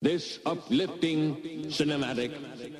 [0.00, 1.36] this uplifting
[1.66, 2.30] cinematic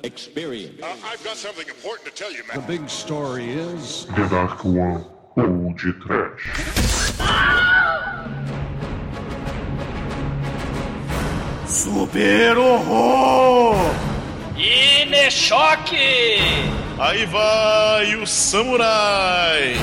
[0.05, 0.81] experience.
[0.81, 2.67] Uh, I've got something important to tell you, The man.
[2.67, 5.03] big story is The Dark One
[5.35, 7.59] ou de trash.
[11.67, 13.75] Super horror!
[14.57, 16.37] Inechoque!
[16.97, 19.75] Aí vai o samurai!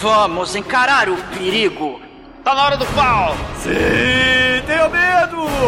[0.00, 2.00] Vamos encarar o perigo!
[2.44, 3.34] Tá na hora do pau!
[3.56, 3.72] Sim,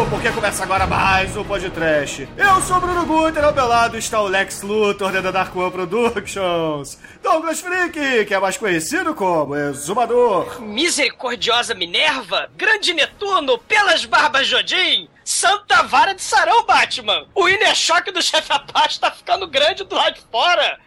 [0.05, 2.29] Porque começa agora mais um podcast.
[2.37, 5.71] Eu sou o Bruno Guter, ao meu lado está o Lex Luthor da Dark One
[5.71, 6.97] Productions.
[7.21, 10.61] Douglas Freak, que é mais conhecido como Exumador.
[10.61, 17.25] Misericordiosa Minerva, Grande Netuno, pelas barbas Jodin, Santa Vara de Sarão, Batman!
[17.35, 20.79] O Inechoque do chefe Apache tá ficando grande do lado de fora!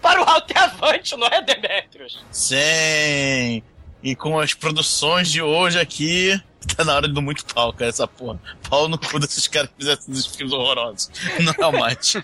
[0.00, 2.24] Para o alto e avante, não é, Demetrius?
[2.30, 3.62] Sim!
[4.02, 6.40] E com as produções de hoje aqui,
[6.76, 8.38] tá na hora de muito pau, cara, essa porra.
[8.68, 11.10] Pau no cu desses caras que fizeram esses filmes horrorosos.
[11.40, 12.18] Não realmente.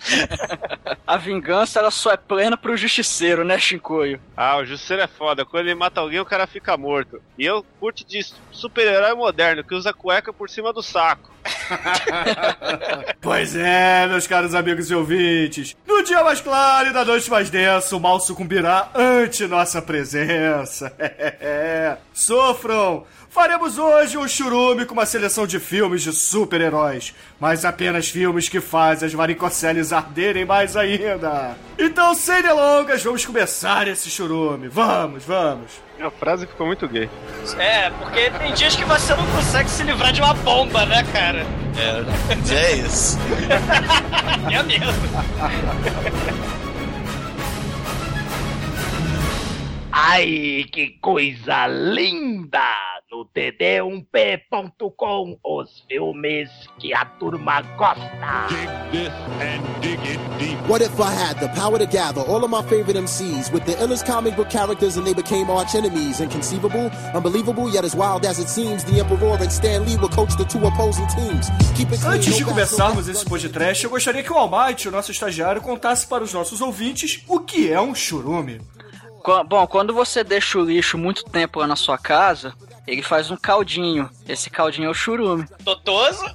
[1.05, 4.19] A vingança, ela só é plena pro justiceiro, né, Shinkoio?
[4.35, 5.45] Ah, o Justiceiro é foda.
[5.45, 7.21] Quando ele mata alguém, o cara fica morto.
[7.37, 11.31] E eu curto de super-herói moderno, que usa cueca por cima do saco.
[13.21, 15.75] Pois é, meus caros amigos e ouvintes.
[15.87, 20.93] No dia mais claro e da noite mais densa, o mal sucumbirá ante nossa presença.
[22.13, 23.05] Sofram!
[23.33, 28.61] Faremos hoje um churume com uma seleção de filmes de super-heróis, mas apenas filmes que
[28.61, 31.57] fazem as varicoceles arderem mais ainda.
[31.79, 34.67] Então, sem delongas, vamos começar esse churume.
[34.67, 35.71] Vamos, vamos.
[35.99, 37.09] A frase ficou muito gay.
[37.57, 41.43] É, porque tem dias que você não consegue se livrar de uma bomba, né, cara?
[41.75, 43.17] É, é isso.
[44.53, 44.93] É mesmo.
[49.91, 52.92] Ai, que coisa linda!
[53.13, 58.47] No td1p.com, os filmes que a turma gosta.
[58.49, 60.57] dig this and dig it deep.
[60.67, 63.73] What if I had the power to gather all of my favorite MCs with the
[63.73, 66.21] illest comic book characters and they became arch enemies?
[66.21, 70.35] Inconceivable, unbelievable, yet as wild as it seems, the Emperor and Stan Lee will coach
[70.35, 71.51] the two opposing teams.
[71.75, 75.11] Keep it clean, Antes de começarmos esse podcast, eu gostaria que o Almighty, o nosso
[75.11, 78.59] estagiário, contasse para os nossos ouvintes o que é um churume.
[79.47, 82.53] Bom, quando você deixa o lixo muito tempo lá na sua casa,
[82.87, 84.09] ele faz um caldinho.
[84.27, 85.45] Esse caldinho é o churume.
[85.63, 86.25] Totoso?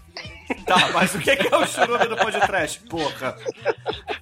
[0.67, 2.81] Tá, mas o que é o churume do podcast?
[2.81, 3.37] Porra.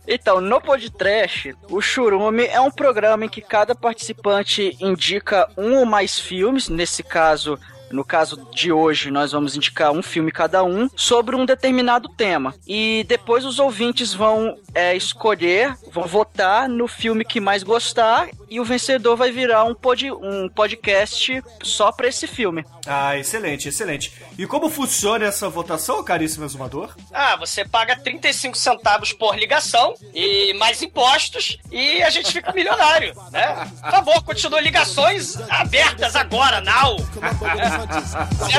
[0.06, 5.86] Então, no podcast, o Churume é um programa em que cada participante indica um ou
[5.86, 7.58] mais filmes, nesse caso,
[7.90, 12.54] no caso de hoje, nós vamos indicar um filme cada um sobre um determinado tema.
[12.66, 18.60] E depois os ouvintes vão é, escolher, vão votar no filme que mais gostar e
[18.60, 22.64] o vencedor vai virar um, pod, um podcast só pra esse filme.
[22.86, 24.12] Ah, excelente, excelente.
[24.38, 26.94] E como funciona essa votação, caríssimo exumador?
[27.12, 33.14] Ah, você paga 35 centavos por ligação e mais impostos e a gente fica milionário,
[33.32, 33.70] né?
[33.82, 36.96] Por favor, continue ligações abertas agora, now.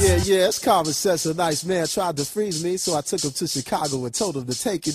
[0.00, 1.26] Yeah, yeah, it's common sense.
[1.26, 4.36] A nice man tried to freeze me, so I took him to Chicago and told
[4.36, 4.89] him to take it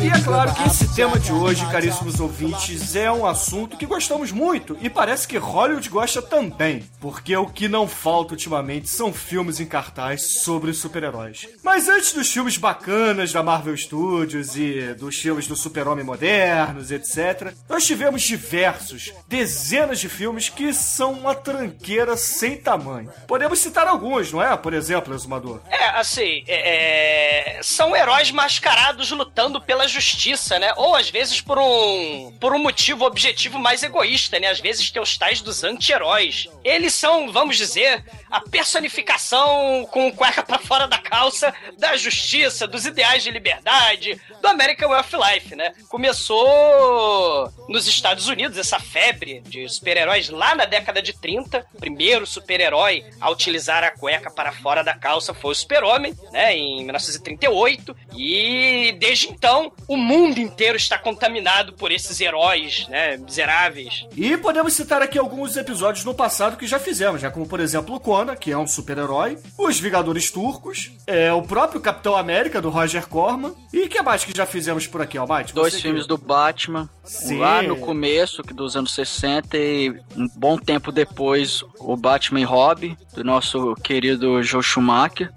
[0.00, 4.30] E é claro que esse tema de hoje, caríssimos ouvintes, é um assunto que gostamos
[4.30, 9.58] muito e parece que Hollywood gosta também, porque o que não falta ultimamente são filmes
[9.58, 11.48] em cartaz sobre super-heróis.
[11.64, 17.52] Mas antes dos filmes bacanas da Marvel Studios e dos filmes do super-homem modernos, etc.,
[17.68, 23.10] nós tivemos diversos, dezenas de filmes que são uma tranqueira sem tamanho.
[23.26, 24.56] Podemos citar alguns, não é?
[24.56, 25.60] Por exemplo, Exumador.
[25.68, 28.75] É, assim, é, é, são heróis mascarados
[29.10, 30.72] lutando pela justiça, né?
[30.76, 34.48] Ou às vezes por um por um motivo objetivo mais egoísta, né?
[34.48, 36.48] Às vezes tem os tais dos anti-heróis.
[36.64, 42.86] Eles são, vamos dizer, a personificação com cueca pra fora da calça da justiça, dos
[42.86, 45.72] ideais de liberdade, do American Way of Life, né?
[45.88, 51.66] Começou nos Estados Unidos essa febre de super-heróis lá na década de 30.
[51.74, 56.56] O primeiro super-herói a utilizar a cueca para fora da calça foi o Super-Homem, né,
[56.56, 57.96] em 1938.
[58.14, 58.65] E
[58.98, 64.06] desde então, o mundo inteiro está contaminado por esses heróis, né, miseráveis.
[64.16, 67.30] E podemos citar aqui alguns episódios no passado que já fizemos, né?
[67.30, 71.80] Como por exemplo o Conan, que é um super-herói, os Vingadores Turcos, é o próprio
[71.80, 73.54] Capitão América do Roger Corman.
[73.72, 75.54] E que mais que já fizemos por aqui, Almighty?
[75.54, 77.38] Dois Você filmes do Batman, Sim.
[77.38, 82.44] lá no começo, que dos anos 60, e um bom tempo depois, o Batman e
[82.44, 85.32] Robin, do nosso querido Joe Schumacher.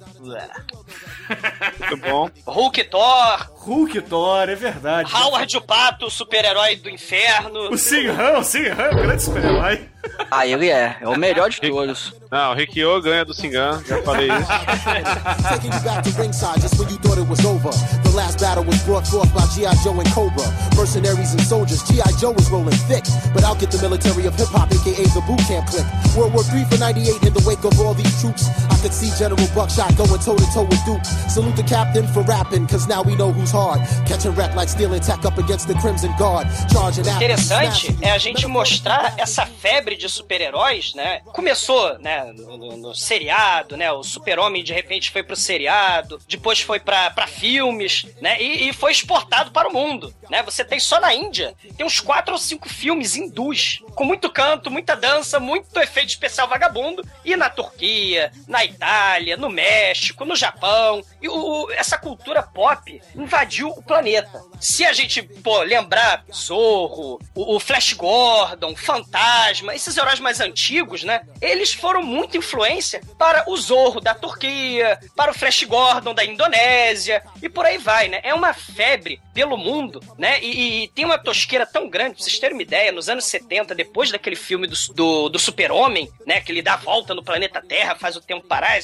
[1.79, 2.29] Muito bom.
[2.45, 5.13] Hulk Thor, Hulk Thor, é verdade.
[5.13, 7.71] Howard o Pato, o super-herói do inferno.
[7.71, 9.87] O Sinhan, o Sinhan é grande super-herói.
[10.31, 10.97] Ah, ele é.
[11.01, 12.13] É o melhor de todos.
[12.31, 14.47] Não, o Rikyo ganha do Singan, já falei isso.
[15.49, 17.71] Taking you back to ringside just when you thought it was over.
[18.03, 19.73] The last battle was brought forth by G.I.
[19.83, 20.45] Joe and Cobra.
[20.77, 22.05] Mercenaries and soldiers, G.I.
[22.21, 23.03] Joe was rolling thick.
[23.33, 25.85] But I'll get the military of hip hop, aka the boot camp click.
[26.15, 28.47] World War III for 98 in the wake of all these troops.
[28.69, 31.03] I could see General Buckshot going toe to toe with Duke.
[31.33, 33.81] Salute the captain for rapping, cause now we know who's hard.
[34.07, 36.47] Catching wreck like stealing tech up against the Crimson Guard.
[36.71, 37.15] Charging out.
[37.15, 41.21] interessante é a gente mostrar essa febre de super-heróis, né?
[41.33, 43.91] Começou, né, no, no- no seriado, né?
[43.91, 48.41] O Super-Homem de repente foi pro seriado, depois foi pra, pra filmes, né?
[48.41, 50.41] E, e foi exportado para o mundo, né?
[50.43, 54.71] Você tem só na Índia, tem uns quatro ou cinco filmes hindus, com muito canto,
[54.71, 61.03] muita dança, muito efeito especial vagabundo, e na Turquia, na Itália, no México, no Japão,
[61.21, 64.41] e o- essa cultura pop invadiu o planeta.
[64.59, 71.03] Se a gente, pô, lembrar Zorro, o, o Flash Gordon, Fantasma, esses heróis mais antigos,
[71.03, 71.21] né?
[71.41, 77.23] Eles foram muita influência para o Zorro da Turquia, para o Flash Gordon da Indonésia
[77.41, 78.19] e por aí vai, né?
[78.23, 80.41] É uma febre pelo mundo, né?
[80.41, 83.73] E, e tem uma tosqueira tão grande, pra vocês terem uma ideia, nos anos 70,
[83.73, 86.41] depois daquele filme do, do, do Super-Homem, né?
[86.41, 88.79] Que ele dá a volta no planeta Terra, faz o tempo parar,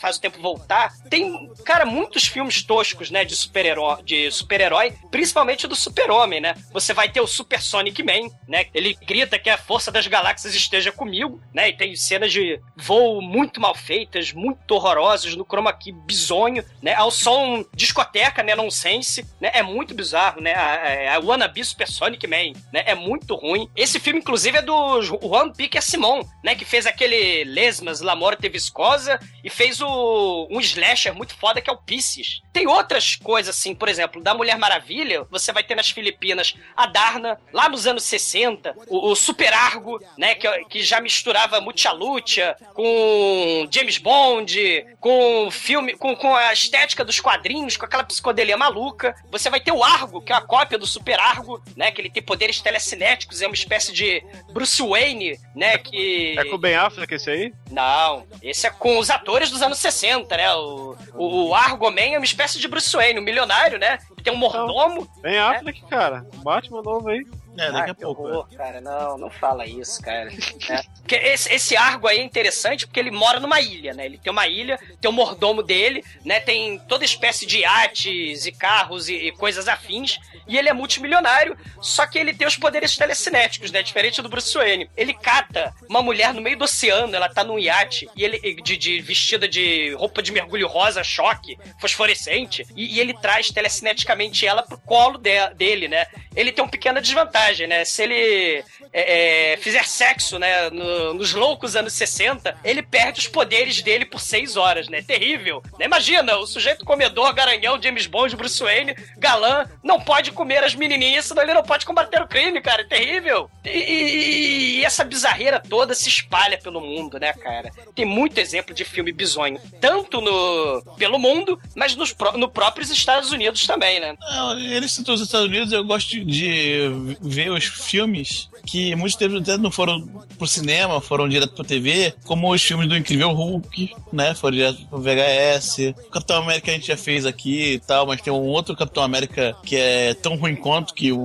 [0.00, 0.92] faz o tempo voltar.
[1.08, 3.24] Tem, cara, muitos filmes toscos, né?
[3.24, 6.54] De super-herói, de super-herói, principalmente do Super-Homem, né?
[6.72, 8.66] Você vai ter o Super Sonic Man, né?
[8.74, 11.68] Ele grita que a força das galáxias esteja comigo, né?
[11.68, 16.94] E tem cenas de voo muito mal feitas, muito horrorosas, no chroma key bizonho, né?
[16.94, 18.54] Ao som discoteca, né?
[18.54, 19.50] Nonsense, né?
[19.54, 20.54] É muito bizarro, né?
[20.54, 22.82] A, a, a Wannabe Super Sonic Man, né?
[22.86, 23.68] É muito ruim.
[23.76, 26.54] Esse filme, inclusive, é do Juan Pique Simon, né?
[26.54, 31.70] Que fez aquele Lesmas, La Morte Viscosa e fez o, um slasher muito foda que
[31.70, 32.40] é o Pisces.
[32.52, 36.86] Tem outras coisas, assim, por exemplo, da Mulher Maravilha, você vai ter nas Filipinas a
[36.86, 40.34] Darna, lá nos anos 60, o, o Super Argo, né?
[40.34, 47.04] Que, que já misturava Mucha Lucha com James Bond, com filme, com, com a estética
[47.04, 49.14] dos quadrinhos, com aquela psicodelia maluca.
[49.30, 51.90] Você vai ter o Argo, que é a cópia do Super Argo, né?
[51.90, 54.22] Que ele tem poderes telecinéticos, é uma espécie de
[54.52, 55.78] Bruce Wayne, né?
[55.78, 56.36] Que.
[56.38, 57.52] É com o Ben Affleck esse aí?
[57.70, 60.54] Não, esse é com os atores dos anos 60, né?
[60.54, 63.98] O, o, o Argo Man é uma espécie de Bruce Wayne, um milionário, né?
[64.16, 65.08] Que tem um mordomo.
[65.22, 66.26] Ben Affleck, cara.
[66.42, 67.24] Batman novo aí.
[67.56, 68.22] É, daqui Ah, a pouco.
[68.22, 70.30] horror, cara, não, não fala isso, cara.
[71.04, 74.06] Porque esse, esse Argo aí é interessante porque ele mora numa ilha, né?
[74.06, 76.40] Ele tem uma ilha, tem o mordomo dele, né?
[76.40, 80.18] Tem toda espécie de iates e carros e, e coisas afins.
[80.48, 83.82] E ele é multimilionário, só que ele tem os poderes telecinéticos, né?
[83.82, 84.88] Diferente do Bruce Wayne.
[84.96, 88.76] Ele cata uma mulher no meio do oceano, ela tá num iate, e ele de,
[88.78, 94.62] de vestida de roupa de mergulho rosa, choque, fosforescente, e, e ele traz telecineticamente ela
[94.62, 96.06] pro colo de- dele, né?
[96.34, 97.34] Ele tem uma pequena desvantagem,
[97.66, 97.84] né?
[97.84, 103.28] Se ele é, é, fizer sexo, né, no- nos loucos anos 60, ele perde os
[103.28, 105.02] poderes dele por seis horas, né?
[105.02, 105.62] Terrível.
[105.78, 105.86] Né?
[105.86, 111.26] Imagina, o sujeito comedor, garanhão, James Bond, Bruce Wayne, galã, não pode comer as menininhas,
[111.26, 112.82] senão ele não pode combater o crime, cara.
[112.82, 113.50] É terrível.
[113.64, 117.70] E, e- e essa bizarreira toda se espalha pelo mundo, né, cara?
[117.94, 123.30] Tem muito exemplo de filme bizonho, tanto no pelo mundo, mas nos, no próprios Estados
[123.32, 124.16] Unidos também, né?
[124.20, 129.56] Não, eles dos Estados Unidos, eu gosto de ver os filmes que muitos deles até
[129.56, 130.06] não foram
[130.38, 134.34] pro cinema, foram direto pra TV, como os filmes do Incrível Hulk, né?
[134.34, 135.94] Foram direto pro VHS.
[136.06, 139.02] O Capitão América a gente já fez aqui e tal, mas tem um outro Capitão
[139.02, 141.18] América que é tão ruim quanto, que o,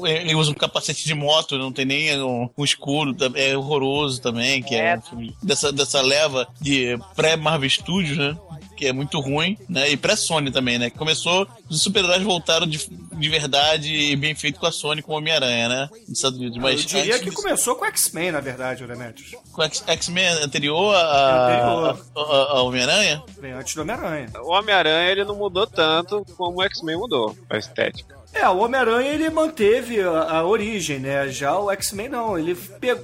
[0.00, 3.56] o- ele usa um capacete de moto, não tem nem um, um escudo, tá- é
[3.56, 4.96] horroroso também, que é, É.
[4.98, 8.36] um filme dessa, dessa leva de pré-Marvel Studios, né?
[8.76, 9.90] que é muito ruim, né?
[9.90, 10.90] E pré-Sony também, né?
[10.90, 12.78] Começou, os super-heróis voltaram de,
[13.10, 15.88] de verdade e bem feito com a Sony, com o Homem-Aranha, né?
[16.06, 16.58] Nos Estados Unidos.
[16.58, 19.34] Mas diria antes que começou com X-Men, na verdade, o Demetrius.
[19.52, 22.06] com X-Men anterior a, Anterior.
[22.16, 23.22] a, a- a Homem-Aranha?
[23.38, 24.28] Vem antes do Homem-Aranha.
[24.42, 28.15] O Homem-Aranha ele não mudou tanto como o X-Men mudou, a estética.
[28.38, 31.28] É, o Homem-Aranha ele manteve a, a origem, né?
[31.28, 32.38] Já o X-Men não.
[32.38, 32.56] Ele,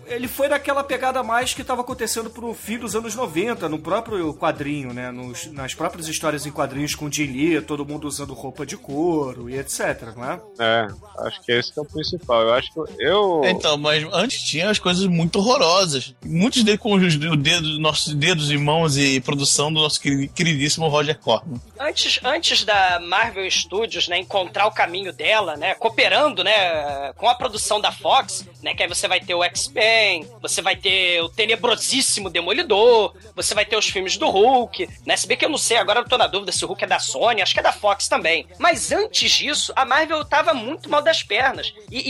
[0.06, 4.34] ele foi naquela pegada mais que estava acontecendo pro fim dos anos 90, no próprio
[4.34, 5.10] quadrinho, né?
[5.10, 9.48] Nos- nas próprias histórias em quadrinhos com Jim Lee, todo mundo usando roupa de couro
[9.48, 10.40] e etc, não é?
[10.58, 10.88] É,
[11.26, 12.42] acho que esse que é o principal.
[12.42, 13.40] Eu acho que eu.
[13.44, 16.14] Então, mas antes tinha as coisas muito horrorosas.
[16.24, 20.88] Muitos deles com os dedos, nossos dedos e mãos e produção do nosso queri- queridíssimo
[20.88, 21.60] Roger Corman.
[21.80, 27.34] Antes, antes da Marvel Studios, né, encontrar o caminho dela, né, cooperando, né, com a
[27.36, 31.28] produção da Fox, né, que aí você vai ter o X-Men, você vai ter o
[31.28, 35.58] tenebrosíssimo Demolidor, você vai ter os filmes do Hulk, né, se bem que eu não
[35.58, 37.62] sei, agora eu tô na dúvida se o Hulk é da Sony, acho que é
[37.62, 38.48] da Fox também.
[38.58, 41.72] Mas antes disso, a Marvel tava muito mal das pernas.
[41.88, 42.00] E,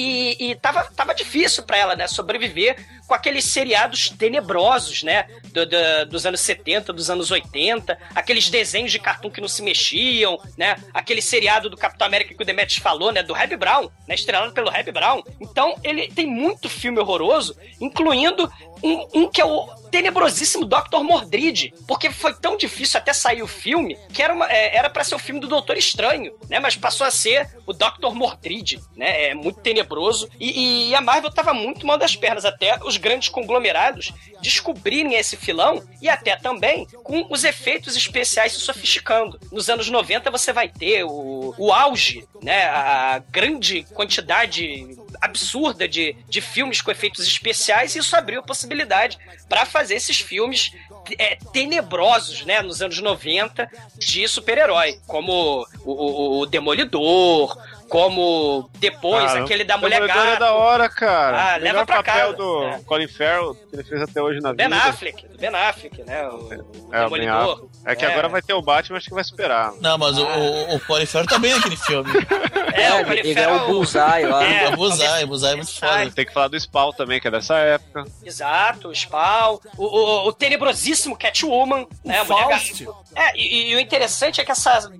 [0.40, 2.76] e, e tava, tava difícil pra ela, né, sobreviver
[3.12, 5.26] com aqueles seriados tenebrosos, né?
[5.52, 9.60] Do- do- dos anos 70, dos anos 80, aqueles desenhos de cartoon que não se
[9.62, 10.76] mexiam, né?
[10.94, 13.22] Aquele seriado do Capitão América que o Demetrius falou, né?
[13.22, 14.14] Do Reb Brown, né?
[14.14, 15.22] Estrelado pelo Reb Brown.
[15.38, 18.50] Então, ele tem muito filme horroroso, incluindo
[18.82, 21.00] um, um que é o tenebrosíssimo Dr.
[21.02, 25.04] Mordrid, porque foi tão difícil até sair o filme que era, uma, é, era para
[25.04, 26.58] ser o filme do Doutor Estranho, né?
[26.58, 28.12] Mas passou a ser o Dr.
[28.14, 29.28] Mordrid, né?
[29.28, 33.28] É muito tenebroso e, e a Marvel tava muito mal das pernas até os grandes
[33.28, 39.38] conglomerados descobrirem esse filão e até também com os efeitos especiais se sofisticando.
[39.52, 42.64] Nos anos 90 você vai ter o, o auge, né?
[42.64, 49.18] A grande quantidade absurda de, de filmes com efeitos especiais e isso abriu a possibilidade
[49.48, 50.72] para fazer esses filmes
[51.18, 57.56] é, tenebrosos, né, nos anos 90 de super-herói, como o, o- o Demolidor,
[57.92, 60.18] como depois Cara, aquele da o Mulher Gato.
[60.18, 61.36] é da hora, cara.
[61.56, 62.32] Ah, Melhor leva pra papel casa.
[62.38, 62.80] do É.
[62.86, 64.82] Colin Farrell que ele fez até hoje na Ben vida.
[64.82, 66.52] Affleck, do Ben Affleck, né, o, o
[66.90, 67.52] É, o Ben Demolidor.
[67.52, 67.70] Affleck.
[67.84, 69.74] É que agora vai ter o Batman, acho que vai esperar.
[69.78, 72.10] Não, mas o, o, o Colin Farrell tá bem naquele filme.
[72.74, 74.44] É, o ele, Colin ele é o Bullseye lá.
[74.44, 76.10] É, o Bullseye, o Bullseye é muito foda.
[76.10, 78.04] Tem que falar do Spawn também, que é dessa época.
[78.24, 82.20] Exato, o Spawn, o, o, o tenebrosíssimo Catwoman, né?
[82.20, 82.84] a Mulher Faust.
[82.86, 82.96] Gato.
[83.14, 84.90] É, e, e o interessante é que essa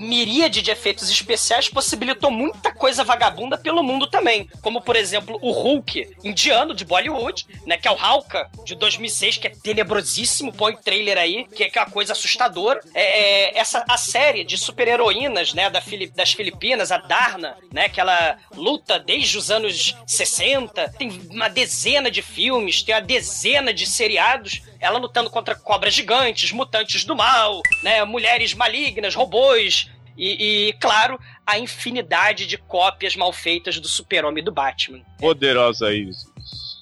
[0.00, 4.48] miríade de efeitos especiais possibilitou muita coisa vagabunda pelo mundo também.
[4.62, 7.76] Como, por exemplo, o Hulk indiano de Bollywood, né?
[7.76, 10.52] Que é o Hawka de 2006, que é tenebrosíssimo.
[10.52, 12.80] Põe trailer aí, que é que é uma coisa assustadora.
[12.94, 15.68] É, é, essa, a série de super-heroínas, né?
[15.70, 17.88] Da Fili- das Filipinas, a Darna, né?
[17.88, 20.88] Que ela luta desde os anos 60.
[20.98, 24.62] Tem uma dezena de filmes, tem uma dezena de seriados.
[24.80, 28.04] Ela lutando contra cobras gigantes, mutantes do mal, né?
[28.04, 29.89] Mulheres malignas, robôs.
[30.20, 35.00] E, e, claro, a infinidade de cópias mal feitas do Super-Homem do Batman.
[35.18, 36.29] Poderosa Isis.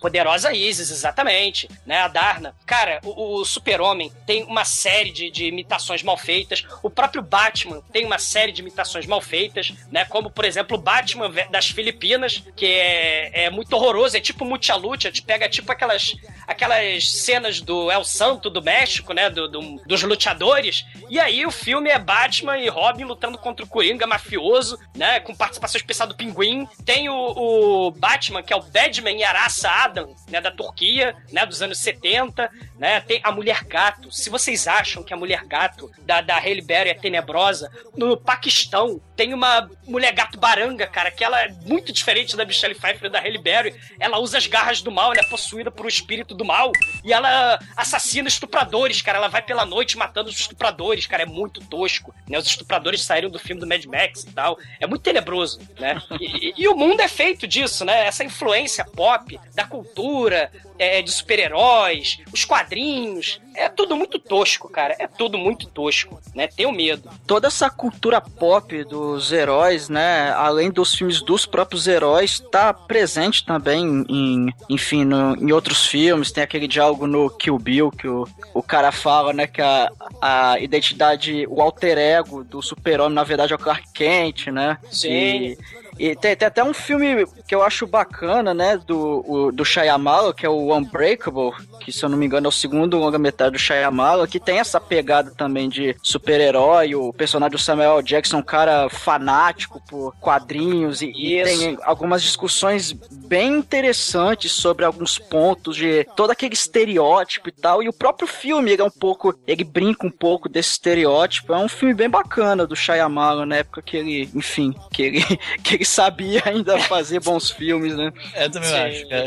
[0.01, 1.99] Poderosa Isis, exatamente, né?
[1.99, 2.55] A Darna.
[2.65, 6.65] Cara, o, o Super-Homem tem uma série de, de imitações mal feitas.
[6.83, 10.05] O próprio Batman tem uma série de imitações mal feitas, né?
[10.05, 14.75] Como, por exemplo, o Batman das Filipinas, que é, é muito horroroso, é tipo Mucha
[14.77, 16.15] Lucha, te pega tipo aquelas,
[16.47, 19.29] aquelas cenas do El Santo do México, né?
[19.29, 20.85] Do, do- dos luteadores.
[21.11, 25.21] E aí o filme é Batman e Robin lutando contra o Coringa mafioso, né?
[25.21, 26.69] Com participação especial do Pinguim.
[26.85, 29.88] Tem o, o Batman, que é o Badman e Arasa
[30.29, 30.41] Né?
[30.41, 31.45] Da Turquia, né?
[31.47, 33.01] Dos anos 70, né?
[33.01, 34.11] Tem a Mulher Gato.
[34.13, 39.01] Se vocês acham que a Mulher Gato da, da Halle Berry é tenebrosa, no Paquistão
[39.19, 43.11] tem uma Mulher Gato baranga, cara, que ela é muito diferente da Michelle Pfeiffer e
[43.11, 43.75] da Halle Berry.
[43.99, 46.71] Ela usa as garras do mal, ela é possuída por um espírito do mal
[47.05, 49.19] e ela assassina estupradores, cara.
[49.19, 51.25] Ela vai pela noite matando os estupradores, cara.
[51.25, 52.39] É muito tosco, né?
[52.39, 54.57] Os estupradores saíram do filme do Mad Max e tal.
[54.79, 56.01] É muito tenebroso, né?
[56.21, 58.07] E, e- e o mundo é feito disso, né?
[58.07, 63.41] Essa influência pop da cultura, é, de super-heróis, os quadrinhos.
[63.55, 64.95] É tudo muito tosco, cara.
[65.01, 66.47] É tudo muito tosco, né?
[66.47, 67.11] Tenho medo.
[67.27, 73.45] toda essa cultura pop dos heróis, né, além dos filmes dos próprios heróis, tá presente
[73.45, 76.31] também em, enfim, no- em outros filmes.
[76.31, 79.91] Tem aquele diálogo no Kill Bill que o, o cara fala, né, que a,
[80.23, 84.79] a identidade, o alter ego do super-homem, na verdade, é o Clark Kent, né?
[84.91, 85.09] Sim.
[85.11, 85.59] E,
[85.99, 90.33] e tem, tem até um filme que eu acho bacana, né, do, o, do Shyamalan,
[90.33, 93.59] que é o Unbreakable, que se eu não me engano é o segundo longa-metragem do
[93.59, 98.89] Shyamalan, que tem essa pegada também de super-herói, o personagem do Samuel Jackson, um cara
[98.89, 106.31] fanático por quadrinhos, e, e tem algumas discussões bem interessantes sobre alguns pontos de todo
[106.31, 110.11] aquele estereótipo e tal, e o próprio filme, ele é um pouco, ele brinca um
[110.11, 114.75] pouco desse estereótipo, é um filme bem bacana do Shyamalan, na época que ele, enfim,
[114.93, 115.25] que ele,
[115.65, 118.13] que ele sabia ainda fazer bons filmes, né?
[118.35, 119.07] É, eu também Sim, acho.
[119.11, 119.27] É,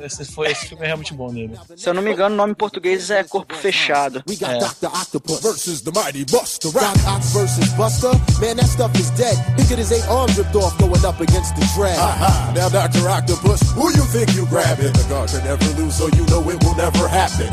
[0.00, 0.06] é.
[0.06, 1.58] Esse, foi, esse filme é realmente bom nele.
[1.76, 4.22] Se eu não me engano, o nome em português é Corpo Fechado.
[4.28, 4.68] We got Yeah.
[4.68, 4.92] Dr.
[4.94, 6.70] Octopus versus the mighty Buster.
[6.72, 8.12] Doc Ock versus Buster?
[8.38, 9.36] Man, that stuff is dead.
[9.56, 11.98] He get his eight arms ripped off going up against the dread.
[11.98, 13.08] Aha, now Dr.
[13.08, 14.92] Octopus, who you think you grabbing?
[14.92, 17.48] The guard can never lose, so you know it will never happen.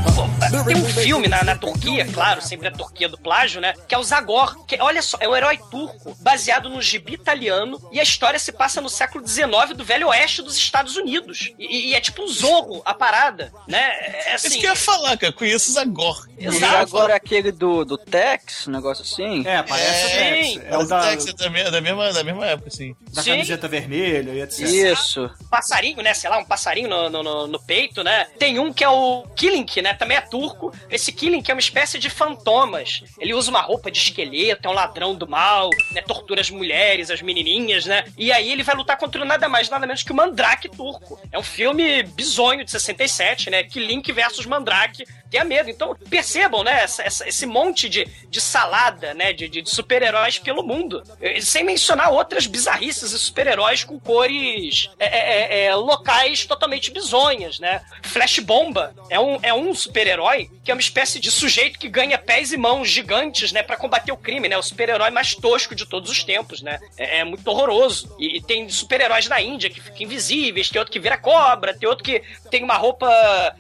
[0.66, 3.74] Tem um filme na, na Turquia, claro, sempre a Turquia do plágio, né?
[3.88, 4.66] Que é o Zagor.
[4.66, 7.80] Que, olha só, é um herói turco, baseado no gibi italiano.
[7.92, 11.52] E a história se passa no século XIX do Velho Oeste dos Estados Unidos.
[11.58, 13.80] E, e é tipo um zorro a parada, né?
[14.28, 14.60] É Isso assim.
[14.60, 15.34] que eu ia falar, cara.
[15.34, 16.28] Conheço Zagor.
[16.38, 16.76] E Exato.
[16.76, 19.46] agora aquele do, do Tex, um negócio assim.
[19.48, 20.18] É, parece Sim.
[20.60, 20.66] Tex.
[20.72, 22.96] É o da, Tex é da, me- da mesma, da mesma época, assim.
[23.14, 23.32] da Sim.
[23.32, 24.60] camiseta vermelha e etc.
[24.68, 25.30] Isso.
[25.50, 26.14] passarinho, né?
[26.14, 28.28] Sei lá, um passarinho no, no, no- no peito, né?
[28.38, 29.94] Tem um que é o Killink, né?
[29.94, 30.74] Também é turco.
[30.90, 33.04] Esse Killing que é uma espécie de fantomas.
[33.20, 36.02] Ele usa uma roupa de esqueleto, é um ladrão do mal, né?
[36.02, 38.04] Tortura as mulheres, as menininhas, né?
[38.20, 41.18] E aí ele vai lutar contra nada mais, nada menos que o Mandrake turco.
[41.32, 43.64] É um filme bizonho de 67, né?
[43.64, 45.06] Killing versus Mandrake.
[45.32, 45.70] Tenha medo.
[45.70, 46.84] Então, percebam, né?
[46.84, 49.32] Essa, essa, esse monte de, de salada, né?
[49.32, 51.02] De, de, super-heróis pelo mundo.
[51.22, 57.60] Eh, Sem mencionar outras bizarrices e super-heróis com cores é, é, é, locais totalmente bizonhas,
[57.60, 57.82] né?
[58.04, 62.18] Flash Bomba é um, é um super-herói que é uma espécie de sujeito que ganha
[62.18, 63.64] pés e mãos gigantes, né?
[63.64, 64.58] Pra combater o crime, né?
[64.58, 66.80] O super-herói mais tosco de todos os tempos, né?
[66.98, 67.99] É, é muito horroroso.
[68.18, 71.88] E, e tem super-heróis na Índia que ficam invisíveis, tem outro que vira cobra, tem
[71.88, 73.10] outro que tem uma roupa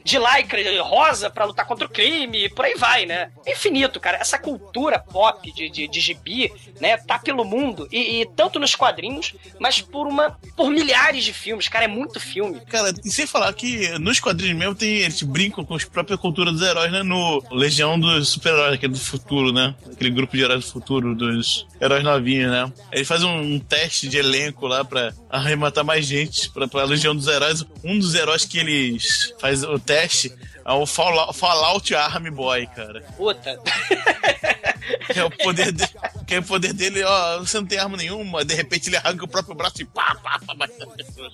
[0.03, 3.31] de lycra rosa pra lutar contra o crime, e por aí vai, né?
[3.48, 4.17] Infinito, cara.
[4.17, 6.98] Essa cultura pop de, de, de gibi, né?
[6.98, 7.88] Tá pelo mundo.
[7.91, 10.38] E, e tanto nos quadrinhos, mas por uma.
[10.55, 11.86] por milhares de filmes, cara.
[11.86, 12.60] É muito filme.
[12.67, 16.51] Cara, e sem falar que nos quadrinhos mesmo tem, eles brincam com a própria cultura
[16.51, 17.03] dos heróis, né?
[17.03, 19.75] No Legião dos Super-Heróis, aquele do futuro, né?
[19.91, 22.72] Aquele grupo de heróis do futuro, dos heróis novinhos, né?
[22.91, 27.27] Eles fazem um teste de elenco lá pra arrematar mais gente pra, pra Legião dos
[27.27, 27.65] Heróis.
[27.83, 30.31] Um dos heróis que eles faz o teste
[30.65, 33.01] é o Fallout, Fallout Army Boy, cara.
[33.17, 33.59] Puta.
[35.15, 35.91] É o poder dele.
[36.25, 39.25] Que é o poder dele, ó, você não tem arma nenhuma, de repente ele arranca
[39.25, 41.33] o próprio braço e pá, pá, pá, bate nas pessoas.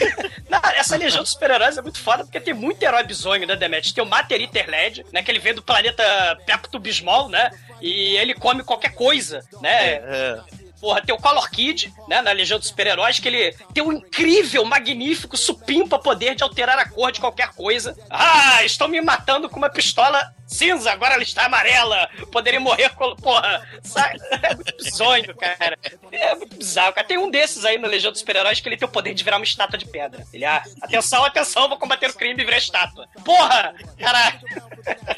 [0.48, 3.94] Não, essa Legião dos Super-Heróis é muito foda porque tem muito herói bizonho, né, Demet?
[3.94, 5.22] Tem o Mater Led, né?
[5.22, 6.02] Que ele vem do planeta
[6.44, 7.50] Pepto Bismol, né?
[7.80, 9.94] E ele come qualquer coisa, né?
[9.94, 10.40] É.
[10.80, 14.64] Porra, tem o Color Kid, né, na Legião dos Super-Heróis, que ele tem um incrível,
[14.64, 17.96] magnífico, supimpa poder de alterar a cor de qualquer coisa.
[18.08, 22.08] Ah, estão me matando com uma pistola cinza, agora ela está amarela.
[22.30, 23.14] Poderia morrer com.
[23.16, 24.18] Porra, sabe?
[24.42, 25.78] É muito bizonho, cara.
[26.10, 27.06] É muito bizarro, cara.
[27.06, 29.36] Tem um desses aí na Legião dos Super-Heróis que ele tem o poder de virar
[29.36, 30.24] uma estátua de pedra.
[30.32, 33.06] Ele, ah, atenção, atenção, vou combater o crime e virar estátua.
[33.24, 33.74] Porra!
[33.98, 34.40] Caralho!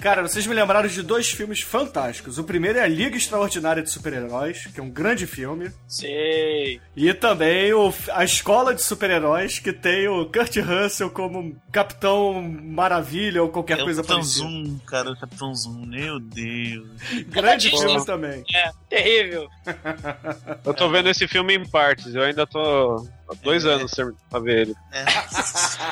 [0.00, 2.38] Cara, vocês me lembraram de dois filmes fantásticos.
[2.38, 5.70] O primeiro é a Liga Extraordinária de Super-Heróis, que é um grande filme.
[5.86, 6.80] Sei.
[6.96, 13.42] E também o, a Escola de Super-Heróis, que tem o Kurt Russell como Capitão Maravilha
[13.42, 14.46] ou qualquer É coisa Capitão parecida.
[14.48, 16.88] Zoom, cara, Capitão Zoom, meu Deus.
[17.30, 18.42] Grande filme também.
[18.52, 19.48] É, terrível.
[20.64, 24.62] Eu tô vendo esse filme em partes, eu ainda tô dois anos sem- pra ver
[24.62, 24.74] ele.
[24.92, 25.04] É.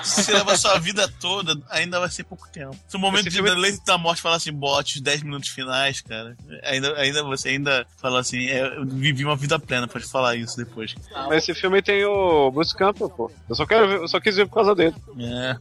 [0.04, 2.76] Se você leva a sua vida toda, ainda vai ser pouco tempo.
[2.88, 5.48] Se o momento de filme- da leite da morte falar assim, bote os 10 minutos
[5.48, 10.04] finais, cara, ainda, ainda você ainda fala assim, é, eu vivi uma vida plena, pode
[10.06, 10.94] falar isso depois.
[11.28, 13.30] Mas esse filme tem o Bruce Campbell, pô.
[13.48, 14.94] Eu só quero ver, eu só quis ver por causa dele.
[15.18, 15.56] É.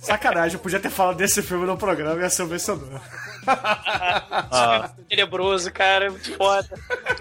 [0.00, 3.00] Sacanagem, eu podia ter falado desse filme no programa e ia ser o vencedor.
[4.52, 6.68] Ah, Tenebroso, cara, é muito foda.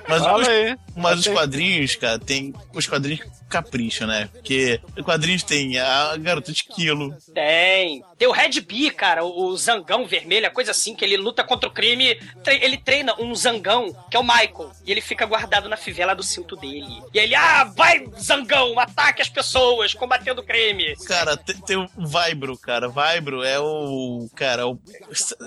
[0.07, 0.77] mas Fala os, aí.
[0.95, 4.29] mas os quadrinhos, cara, tem os quadrinhos capricho, né?
[4.31, 8.03] Porque os quadrinhos tem a garota de quilo, Tem.
[8.17, 11.67] Tem o Red Bee, cara, o zangão vermelho, a coisa assim, que ele luta contra
[11.69, 12.19] o crime.
[12.45, 14.71] Ele treina um zangão, que é o Michael.
[14.85, 17.01] E ele fica guardado na fivela do cinto dele.
[17.13, 20.95] E ele, ah, vai, zangão, ataque as pessoas, combatendo o crime.
[21.07, 22.87] Cara, tem, tem o Vibro, cara.
[22.89, 24.27] Vibro é o.
[24.35, 24.79] Cara, o-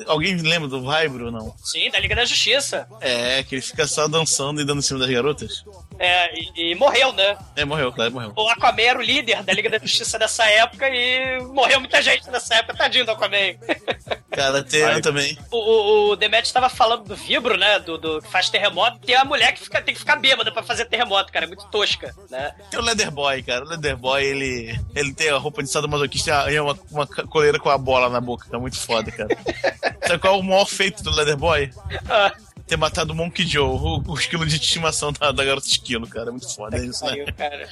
[0.06, 1.54] alguém lembra do Vibro ou não?
[1.62, 2.86] Sim, da Liga da Justiça.
[3.00, 5.64] É, que ele fica só dançando e dando em cima das garotas.
[5.98, 7.36] É, e, e morreu, né?
[7.54, 8.32] É, morreu, claro, morreu.
[8.36, 12.28] O Aquaman era o líder da Liga da Justiça dessa época e morreu muita gente
[12.30, 13.56] nessa época, tadinho do Aquaman.
[14.32, 15.00] Cara, tem Vai.
[15.02, 15.38] também.
[15.50, 17.78] O, o, o Demet estava falando do Vibro, né?
[17.78, 18.98] Do, do que faz terremoto.
[19.00, 21.44] Tem a mulher que fica, tem que ficar bêbada pra fazer terremoto, cara.
[21.44, 22.54] É muito tosca, né?
[22.70, 23.64] Tem o Leatherboy, cara.
[23.64, 27.76] O Leatherboy, ele, ele tem a roupa de sadomasoquista e uma, uma coleira com a
[27.76, 28.46] bola na boca.
[28.50, 29.28] Tá muito foda, cara.
[30.06, 31.70] Sabe qual é o maior feito do Leatherboy?
[32.08, 32.32] Ah,
[32.66, 36.28] Ter matado o Monkey Joe, o, o esquilo de estimação da, da garota esquilo, cara.
[36.28, 37.24] É muito foda isso, né?
[37.32, 37.68] cara.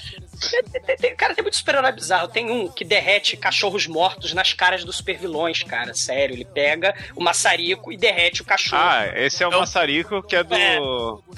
[1.01, 2.29] Tem- cara, tem muito super-herói bizarro.
[2.29, 5.95] Tem um que derrete cachorros mortos nas caras dos super-vilões, cara.
[5.95, 8.83] Sério, ele pega o maçarico e derrete o cachorro.
[8.83, 10.55] Ah, esse é o É o- Maçarico, que é do.
[10.55, 10.77] É.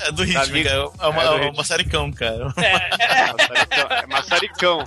[0.08, 0.90] É do ritmo, cara.
[1.00, 1.56] É, uma, É do é ritmo.
[1.56, 2.44] maçaricão, cara.
[2.46, 3.88] Maçaricão.
[3.90, 4.84] É Maçaricão.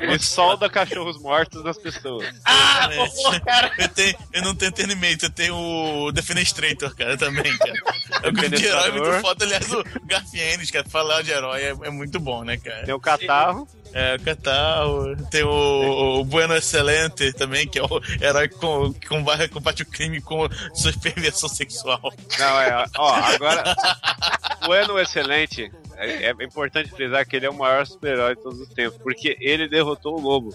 [0.00, 2.28] Ele solda cachorros mortos nas pessoas.
[2.44, 3.06] Ah, É.
[3.08, 3.72] pô, cara.
[3.78, 7.82] Eu, tenho, eu não tenho Terminator, eu tenho o Defenestrator, cara, também, cara.
[8.22, 9.20] É um grupo de herói muito Defenestrador.
[9.20, 9.44] foda.
[9.44, 12.84] Aliás, o Garfienes, cara, falar de herói é, é muito bom, né, cara?
[12.84, 13.68] Tem o Catarro.
[13.92, 18.92] É, o Catarro, tem o, o Bueno Excelente também, que é o herói que, com,
[18.92, 22.00] que combate, o crime com sua perversão sexual.
[22.38, 22.84] Não, é.
[22.96, 23.76] Ó, agora.
[24.66, 25.70] O Ano Excelente.
[25.96, 29.36] É, é importante frisar que ele é o maior super-herói de todos os tempos, porque
[29.40, 30.54] ele derrotou o lobo.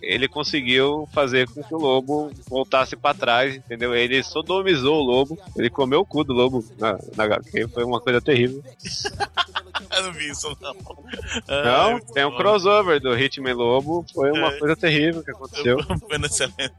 [0.00, 3.94] Ele conseguiu fazer com que o lobo voltasse pra trás, entendeu?
[3.94, 8.00] Ele sodomizou o lobo, ele comeu o cu do lobo na, na HQ, foi uma
[8.00, 8.62] coisa terrível.
[10.02, 10.74] não vi isso, não.
[10.74, 12.36] Não, Ai, tem um bom.
[12.36, 14.04] crossover do Hitman Lobo.
[14.14, 14.58] Foi uma É.
[14.58, 15.78] coisa terrível que aconteceu.
[16.08, 16.74] Foi excelente.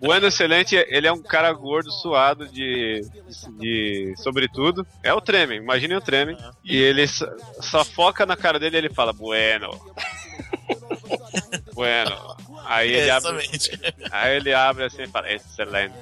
[0.00, 3.00] O Ano Excelente, ele é um cara gordo, suado de,
[3.58, 4.86] de sobretudo.
[5.02, 6.36] É o Treme, imagine o Treme.
[6.64, 7.02] E ele
[7.60, 9.70] só, foca na cara dele e ele fala, bueno.
[11.74, 12.36] bueno.
[12.66, 13.50] Aí ele, abre,
[14.10, 15.94] aí ele abre assim e fala, excelente.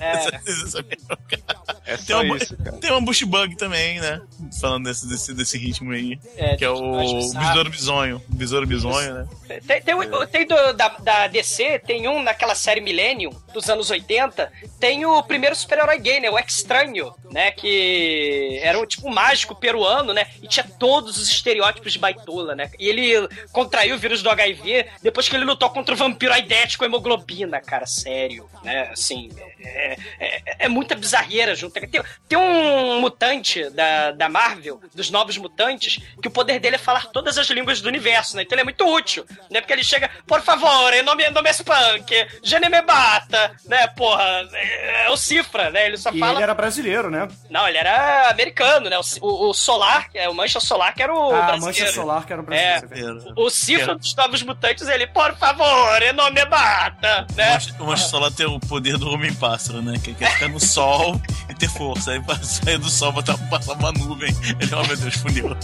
[0.00, 2.76] É Tem só uma, isso, cara.
[2.78, 4.20] tem uma Bush Bug também, né?
[4.60, 6.18] Falando desse, desse, desse ritmo aí.
[6.36, 7.46] É, que é o que sabe.
[7.46, 8.22] Besouro Bisonho.
[8.28, 9.28] Besouro Bisonho, né?
[9.66, 13.90] Tem, tem, o- tem do- da, da DC, tem um naquela série Millennium, dos anos
[13.90, 16.30] 80, tem o primeiro super-herói gay, né?
[16.30, 17.50] O Estranho, né?
[17.50, 20.26] Que era um tipo mágico peruano, né?
[20.42, 22.70] E tinha todos os estereótipos de baitola, né?
[22.78, 26.80] E ele contraiu o vírus do HIV depois que ele lutou contra o vampiro aidético
[26.80, 28.88] com hemoglobina, cara, sério, né?
[28.92, 29.30] Assim,
[29.60, 31.72] é, é, é muita bizarreira junto.
[31.74, 36.78] Tem, tem um mutante da, da Marvel, dos novos mutantes, que o poder dele é
[36.78, 38.42] falar todas as línguas do universo, né?
[38.42, 39.60] Então ele é muito útil, né?
[39.60, 43.86] Porque ele chega, por favor, em nome, nome é Spunk, Gene me bata, né?
[43.88, 45.86] Porra, é, é o Cifra, né?
[45.86, 46.32] Ele só E fala.
[46.34, 47.28] ele era brasileiro, né?
[47.50, 48.98] Não, ele era americano, né?
[48.98, 51.34] O, o- o Solar, é, o Mancha Solar, que era o.
[51.34, 51.64] Ah, brasileiro.
[51.64, 53.32] Mancha Solar, que era o É, brasileiro.
[53.36, 57.58] o Cifra dos Novos Mutantes, ele, por favor, em nome me bata, né?
[57.78, 59.98] O Solar tem o poder do Homem-Pássaro, né?
[60.02, 62.10] Que quer ficar no sol e ter força.
[62.12, 64.34] Aí pra sair do sol, botar, passar uma nuvem.
[64.60, 65.56] Ele, oh meu Deus, fundiu.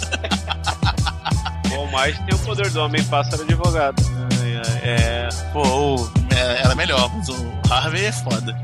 [1.78, 4.02] O mais tem o poder do homem pássaro advogado.
[4.42, 5.28] Ai, ai, É.
[5.52, 5.62] Pô,
[5.96, 8.56] o- é, era melhor, mas o Harvey é foda.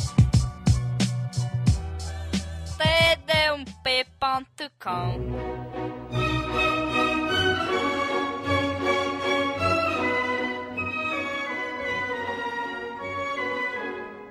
[3.87, 6.26] td1p.com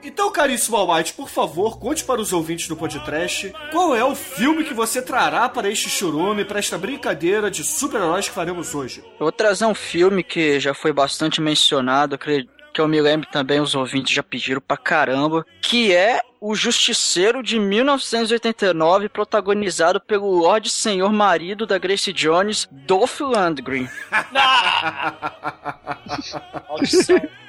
[0.05, 4.63] Então, caríssimo Almighty, por favor, conte para os ouvintes do podcast qual é o filme
[4.63, 8.99] que você trará para este churume, para esta brincadeira de super-heróis que faremos hoje.
[8.99, 13.27] Eu vou trazer um filme que já foi bastante mencionado, acredito que eu me lembro
[13.31, 20.29] também, os ouvintes já pediram pra caramba, que é O Justiceiro de 1989, protagonizado pelo
[20.29, 23.89] Lorde Senhor Marido da Grace Jones, Dolph Lundgren.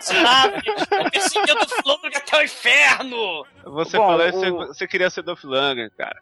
[0.00, 0.62] Sabe?
[0.66, 3.46] Eu perseguindo o Flamengo até o inferno!
[3.64, 6.16] Você Bom, falou que você, o- você queria ser Dolph Lundgren, cara.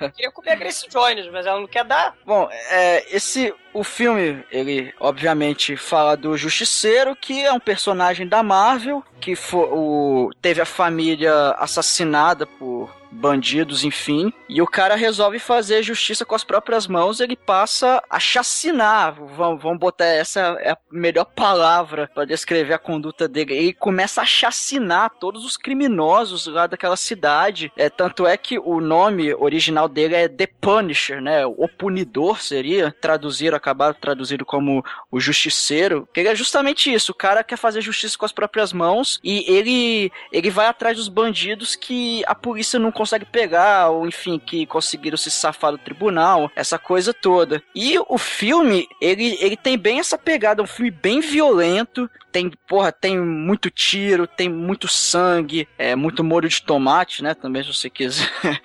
[0.00, 2.14] Eu queria comer a Grace Jones, mas ela não quer dar.
[2.24, 8.42] Bom, é, esse o filme, ele obviamente fala do Justiceiro, que é um personagem da
[8.42, 15.38] Marvel, que fo- o, teve a família assassinada por bandidos, enfim, e o cara resolve
[15.38, 20.72] fazer justiça com as próprias mãos, ele passa a chacinar, vamos, vamos botar essa é
[20.72, 26.46] a melhor palavra para descrever a conduta dele, ele começa a chacinar todos os criminosos
[26.46, 31.46] lá daquela cidade, é, tanto é que o nome original dele é The Punisher, né,
[31.46, 37.42] o punidor seria, traduziram, acabaram traduzindo como o justiceiro, que é justamente isso, o cara
[37.42, 42.22] quer fazer justiça com as próprias mãos e ele, ele vai atrás dos bandidos que
[42.26, 47.14] a polícia não consegue pegar, ou enfim, que conseguiram se safar do tribunal, essa coisa
[47.14, 47.62] toda.
[47.74, 52.90] E o filme, ele, ele tem bem essa pegada, um filme bem violento, tem, porra,
[52.92, 57.88] tem muito tiro, tem muito sangue, é, muito molho de tomate, né, também se você
[57.88, 58.28] quiser,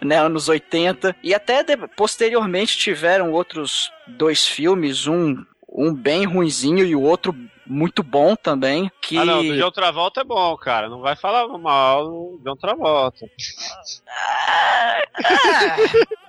[0.00, 1.16] né, anos 80.
[1.22, 7.34] E até de- posteriormente tiveram outros dois filmes, um, um bem ruinzinho e o outro
[7.66, 9.18] muito bom também, que...
[9.18, 10.88] Ah, não, do John Travolta é bom, cara.
[10.88, 13.26] Não vai falar mal do John Travolta.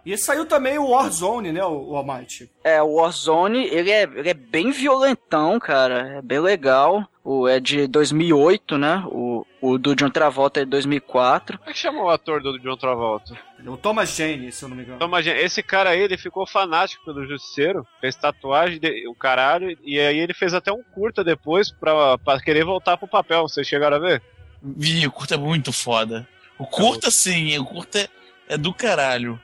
[0.10, 2.50] E saiu também o Warzone, né, o, o Almighty?
[2.64, 6.18] É, o Warzone, ele é, ele é bem violentão, cara.
[6.18, 7.08] É bem legal.
[7.24, 9.04] O, é de 2008, né?
[9.06, 11.60] O, o do John Travolta é de 2004.
[11.60, 13.38] Como é que chama o ator do John Travolta?
[13.64, 14.96] O Thomas Jane, se eu não me engano.
[14.96, 19.78] Então, imagina, esse cara aí, ele ficou fanático pelo Justiceiro, fez tatuagem, de, o caralho,
[19.84, 23.44] e aí ele fez até um curta depois pra, pra querer voltar pro papel.
[23.44, 24.24] Vocês chegaram a ver?
[24.60, 26.28] Vi, o curta é muito foda.
[26.58, 28.10] O curta, sim, o curta é,
[28.48, 29.40] é do caralho.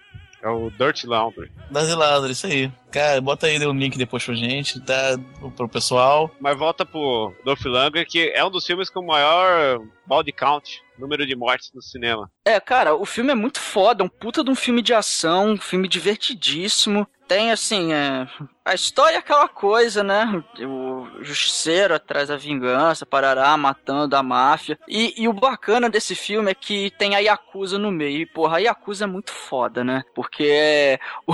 [0.45, 1.51] É o Dirty Laundry.
[1.71, 2.71] Das Eladra, isso aí.
[2.91, 5.17] Cara, bota aí um link depois pra gente, tá?
[5.57, 6.29] Pro pessoal.
[6.39, 10.83] Mas volta pro Dolph Lundgren, que é um dos filmes com o maior body count,
[10.99, 12.29] número de mortes no cinema.
[12.45, 15.53] É, cara, o filme é muito foda, é um puta de um filme de ação,
[15.53, 17.07] um filme divertidíssimo.
[17.27, 18.27] Tem, assim, é...
[18.63, 20.43] a história é aquela coisa, né?
[20.59, 24.77] O justiceiro atrás da vingança, parará, matando a máfia.
[24.87, 28.21] E, e o bacana desse filme é que tem a Yakuza no meio.
[28.21, 30.03] E, porra, a Yakuza é muito foda, né?
[30.13, 31.33] Porque é, o,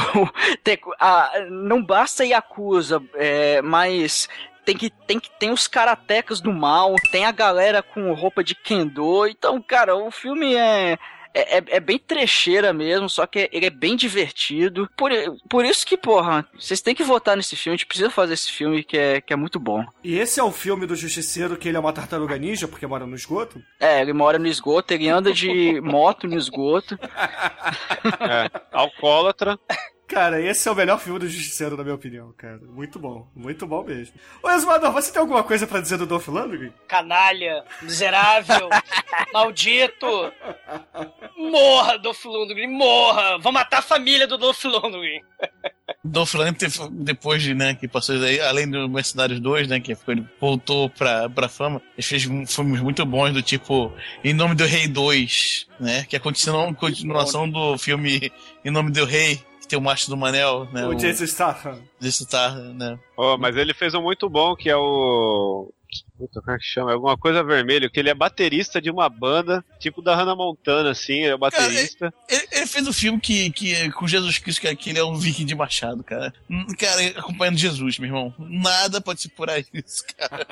[0.64, 4.30] tem, a, não basta Yakuza, é, mas
[4.64, 8.56] tem que tem que tem os karatecas do mal, tem a galera com roupa de
[8.56, 9.28] kendo.
[9.28, 10.98] Então, cara, o filme é
[11.34, 14.90] é, é, é bem trecheira mesmo, só que ele é bem divertido.
[14.98, 15.12] Por,
[15.50, 18.52] por isso que, porra, vocês têm que votar nesse filme, a gente precisa fazer esse
[18.52, 19.86] filme que é, que é muito bom.
[20.04, 23.06] E esse é o filme do Justiceiro que ele é uma tartaruga ninja porque mora
[23.06, 23.62] no esgoto?
[23.80, 26.98] É, ele mora no esgoto, ele anda de moto no esgoto.
[28.20, 29.60] É, alcoólatra.
[30.12, 32.60] Cara, esse é o melhor filme do Justiceiro, na minha opinião, cara.
[32.68, 34.14] Muito bom, muito bom mesmo.
[34.44, 36.74] Ô, Esmador, você tem alguma coisa pra dizer do Dolph Lundgren?
[36.86, 38.68] Canalha, miserável,
[39.32, 40.06] maldito.
[41.38, 43.38] Morra, Dolph Lundgren, morra.
[43.38, 45.24] Vou matar a família do Dolph Lundgren.
[46.04, 49.96] Dolph Lundgren, depois de, né, que passou isso aí, além do Mercenários 2, né, que
[50.10, 53.94] ele voltou pra, pra fama, ele fez filmes muito bons do tipo
[54.26, 58.30] Em Nome do Rei 2, né, que é a continuação, do filme
[58.66, 59.42] Em Nome do Rei,
[59.72, 60.86] tem o Macho do Manel, né.
[60.86, 61.82] O Jason Statham.
[61.98, 63.00] Jason Statham, né.
[63.16, 65.72] Oh, mas ele fez um muito bom que é o
[66.18, 66.92] Puta, como é que chama?
[66.92, 70.92] É alguma coisa vermelho, que ele é baterista de uma banda, tipo da Hannah Montana,
[70.92, 72.12] assim, é baterista.
[72.12, 75.04] Cara, ele, ele, fez um filme que, que com Jesus Cristo, que, que ele é
[75.04, 76.32] um viking de machado, cara.
[76.78, 78.34] Cara, acompanhando Jesus, meu irmão.
[78.38, 80.46] Nada pode se furar isso, cara.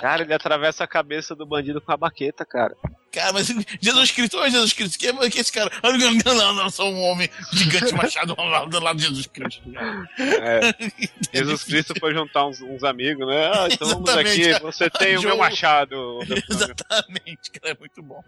[0.00, 2.74] Cara, ele atravessa a cabeça do bandido com a baqueta, cara.
[3.12, 3.48] Cara, mas
[3.82, 5.70] Jesus Cristo, ô Jesus Cristo, que é, que é esse cara?
[5.82, 9.62] Não, não, não, não, sou um homem gigante machado do lado de Jesus Cristo.
[10.18, 10.74] É,
[11.34, 13.50] Jesus Cristo foi juntar uns, uns amigos, né?
[13.52, 16.20] Ah, então vamos aqui, você tem o meu machado.
[16.48, 18.24] Exatamente, cara, é muito bom.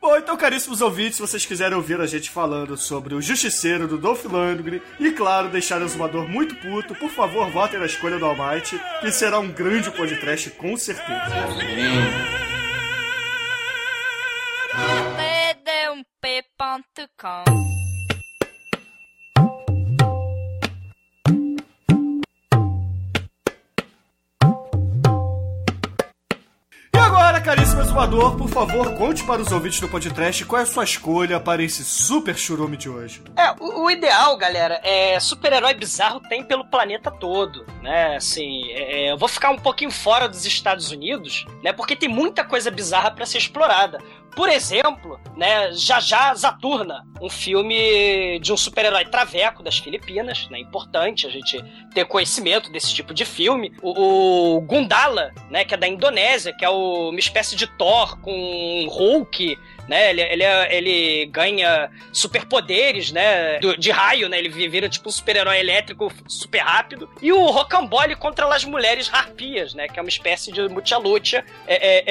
[0.00, 3.96] Bom, então, caríssimos ouvintes, se vocês quiserem ouvir a gente falando sobre o Justiceiro do
[3.96, 8.26] Dolph Lundgren e, claro, deixar o Exumador muito puto, por favor, votem na escolha do
[8.26, 11.24] Almighty, que será um grande podcast, com certeza.
[16.22, 17.83] td1p.com
[27.44, 31.38] caríssimo exumador, por favor, conte para os ouvintes do podcast qual é a sua escolha
[31.38, 33.22] para esse super churume de hoje.
[33.36, 38.16] É, o, o ideal, galera, é super-herói bizarro tem pelo planeta todo, né?
[38.16, 41.70] Assim, é, eu vou ficar um pouquinho fora dos Estados Unidos, né?
[41.70, 43.98] Porque tem muita coisa bizarra para ser explorada.
[44.34, 50.58] Por exemplo, né, Já Já Zaturna, um filme de um super-herói traveco das Filipinas, né?
[50.58, 53.72] Importante a gente ter conhecimento desse tipo de filme.
[53.82, 58.18] O, o Gundala, né, que é da Indonésia, que é o, uma espécie de Thor
[58.20, 60.10] com Hulk, né?
[60.10, 63.58] Ele, ele, ele ganha superpoderes, né?
[63.58, 64.38] Do, de raio, né?
[64.38, 67.08] Ele vira tipo um super-herói elétrico super rápido.
[67.20, 69.88] E o Rocambole contra as mulheres harpias, né?
[69.88, 72.04] Que é uma espécie de mucha-lucha é, é,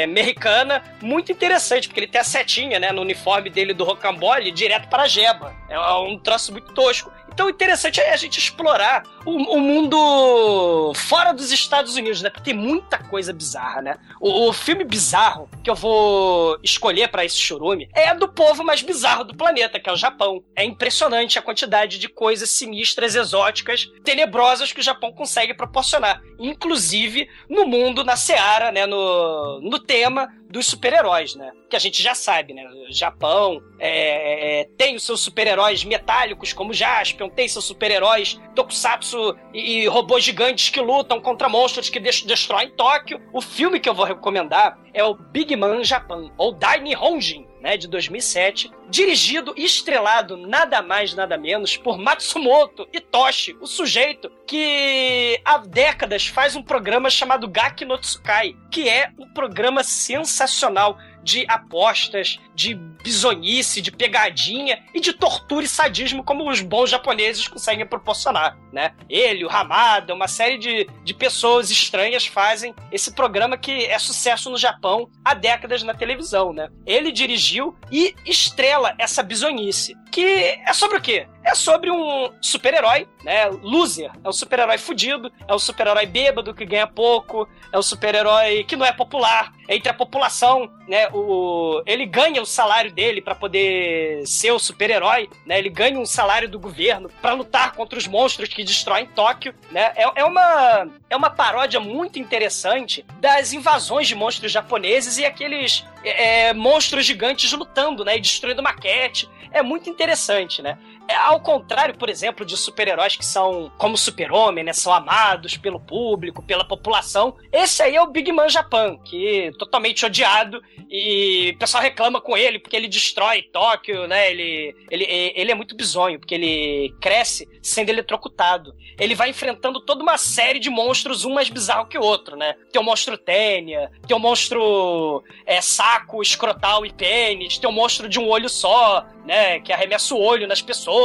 [0.00, 2.92] é, americana muito interessante, porque ele tem a setinha, né?
[2.92, 5.54] No uniforme dele do Rocambole direto para a jeba.
[5.68, 7.10] É um troço muito tosco.
[7.36, 12.30] Então, interessante é a gente explorar o, o, mundo fora dos Estados Unidos, né?
[12.30, 13.98] Porque tem muita coisa bizarra, né?
[14.18, 18.80] O, o filme bizarro que eu vou escolher para esse churume é do povo mais
[18.80, 20.42] bizarro do planeta, que é o Japão.
[20.56, 26.22] É impressionante a quantidade de coisas sinistras, exóticas, tenebrosas que o Japão consegue proporcionar.
[26.38, 28.86] Inclusive no mundo, na seara, né?
[28.86, 31.50] No, no tema dos super-heróis, né?
[31.68, 32.64] Que a gente já sabe, né?
[32.88, 39.36] O Japão é, é, tem os seus super-heróis metálicos, como Jaspion, tem seus super-heróis Tokusatsu
[39.52, 43.20] e, e, robôs gigantes que lutam contra monstros que de destroem Tóquio.
[43.32, 47.76] O filme que eu vou recomendar é o Big Man Japan, ou Daini Honjin, né,
[47.76, 55.40] de 2007, dirigido e estrelado nada mais nada menos por Matsumoto Itoshi, o sujeito que
[55.44, 61.44] há décadas faz um programa chamado Gaki no Tsukai, que é um programa sensacional de
[61.48, 67.84] apostas, de bisonice, de pegadinha e de tortura e sadismo como os bons japoneses conseguem
[67.84, 68.92] proporcionar, né?
[69.10, 74.48] Ele, o Hamada, uma série de, de pessoas estranhas fazem esse programa que é sucesso
[74.48, 76.68] no Japão há décadas na televisão, né?
[76.86, 81.26] Ele dirigiu e estrela essa bisonice, que é sobre o quê?
[81.44, 83.48] É sobre um super-herói, né?
[83.62, 84.10] Loser.
[84.24, 88.76] É um super-herói fudido, é um super-herói bêbado que ganha pouco, é um super-herói que
[88.76, 91.08] não é popular entre a população, né?
[91.12, 95.58] O, ele ganha o salário dele para poder ser o super-herói, né?
[95.58, 99.92] Ele ganha um salário do governo para lutar contra os monstros que destroem Tóquio, né?
[99.96, 105.84] É, é, uma, é uma paródia muito interessante das invasões de monstros japoneses e aqueles
[106.08, 108.16] é, monstros gigantes lutando, né?
[108.16, 109.28] E destruindo maquete.
[109.50, 110.78] É muito interessante, né?
[111.14, 114.72] Ao contrário, por exemplo, de super-heróis que são como super-homem, né?
[114.72, 117.36] São amados pelo público, pela população.
[117.52, 122.20] Esse aí é o Big Man Japan, que é totalmente odiado e o pessoal reclama
[122.20, 124.30] com ele porque ele destrói Tóquio, né?
[124.30, 128.74] Ele, ele, ele é muito bizonho, porque ele cresce sendo eletrocutado.
[128.98, 132.54] Ele vai enfrentando toda uma série de monstros, um mais bizarro que o outro, né?
[132.72, 138.08] Tem o monstro Tênia, tem o monstro é, saco, escrotal e pênis, tem o monstro
[138.08, 139.60] de um olho só, né?
[139.60, 140.95] Que arremessa o olho nas pessoas.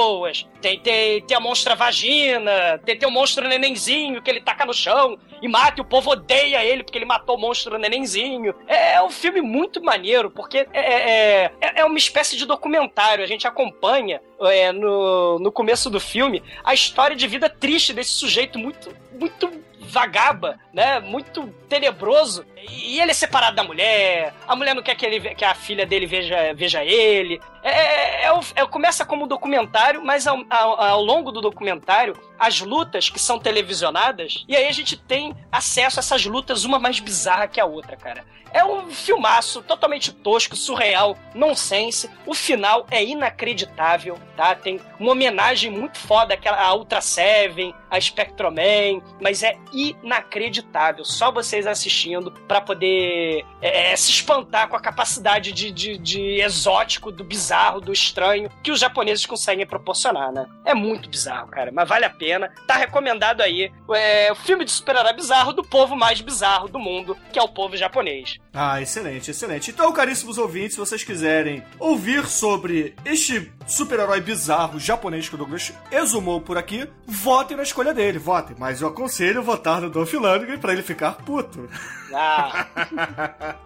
[0.61, 4.73] Tem, tem, tem a monstra vagina, tem, tem o monstro nenenzinho que ele taca no
[4.73, 8.53] chão e mata e o povo odeia ele porque ele matou o monstro nenenzinho.
[8.67, 13.23] É, é um filme muito maneiro, porque é, é, é, é uma espécie de documentário.
[13.23, 18.11] A gente acompanha é, no, no começo do filme a história de vida triste desse
[18.11, 20.99] sujeito muito, muito vagaba, né?
[20.99, 22.45] Muito tenebroso.
[22.69, 25.85] E ele é separado da mulher, a mulher não quer que, ele, que a filha
[25.85, 27.39] dele veja, veja ele.
[27.63, 32.15] É, é, é, é começa como um documentário, mas ao, ao, ao, longo do documentário,
[32.37, 36.79] as lutas que são televisionadas, e aí a gente tem acesso a essas lutas, uma
[36.79, 38.25] mais bizarra que a outra, cara.
[38.53, 42.09] É um filmaço totalmente tosco, surreal, nonsense.
[42.25, 44.53] O final é inacreditável, tá?
[44.53, 51.05] Tem uma homenagem muito foda àquela Ultra Seven, a Spectroman, mas é inacreditável.
[51.05, 56.41] Só vocês assistindo para poder é, é, se espantar com a capacidade de, de, de,
[56.41, 60.45] exótico, do bizarro, do estranho que os japoneses conseguem proporcionar, né?
[60.65, 62.53] É muito bizarro, cara, mas vale a pena.
[62.67, 67.17] Tá recomendado aí é, o filme de super-herói bizarro do povo mais bizarro do mundo,
[67.31, 68.37] que é o povo japonês.
[68.53, 69.71] Ah, excelente, excelente.
[69.71, 75.73] Então, caríssimos ouvintes, se vocês quiserem ouvir sobre este super-herói bizarro japonês que o Douglas
[75.91, 78.55] exumou por aqui, votem na escolha dele, votem.
[78.59, 81.69] Mas eu aconselho votar no Dolph Lundgren pra ele ficar puto.
[82.13, 82.67] Ah.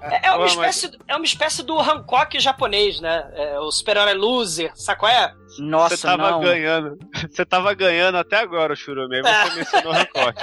[0.02, 3.32] é, é, uma espécie, é uma espécie do Hancock japonês, né?
[3.34, 5.34] É, o super-herói loser, sabe qual é?
[5.60, 6.40] Nossa, Você tava não.
[6.42, 6.98] ganhando.
[7.30, 9.18] Você tava ganhando até agora, Churume.
[9.18, 9.56] Aí você É.
[9.56, 10.42] mencionou Hancock.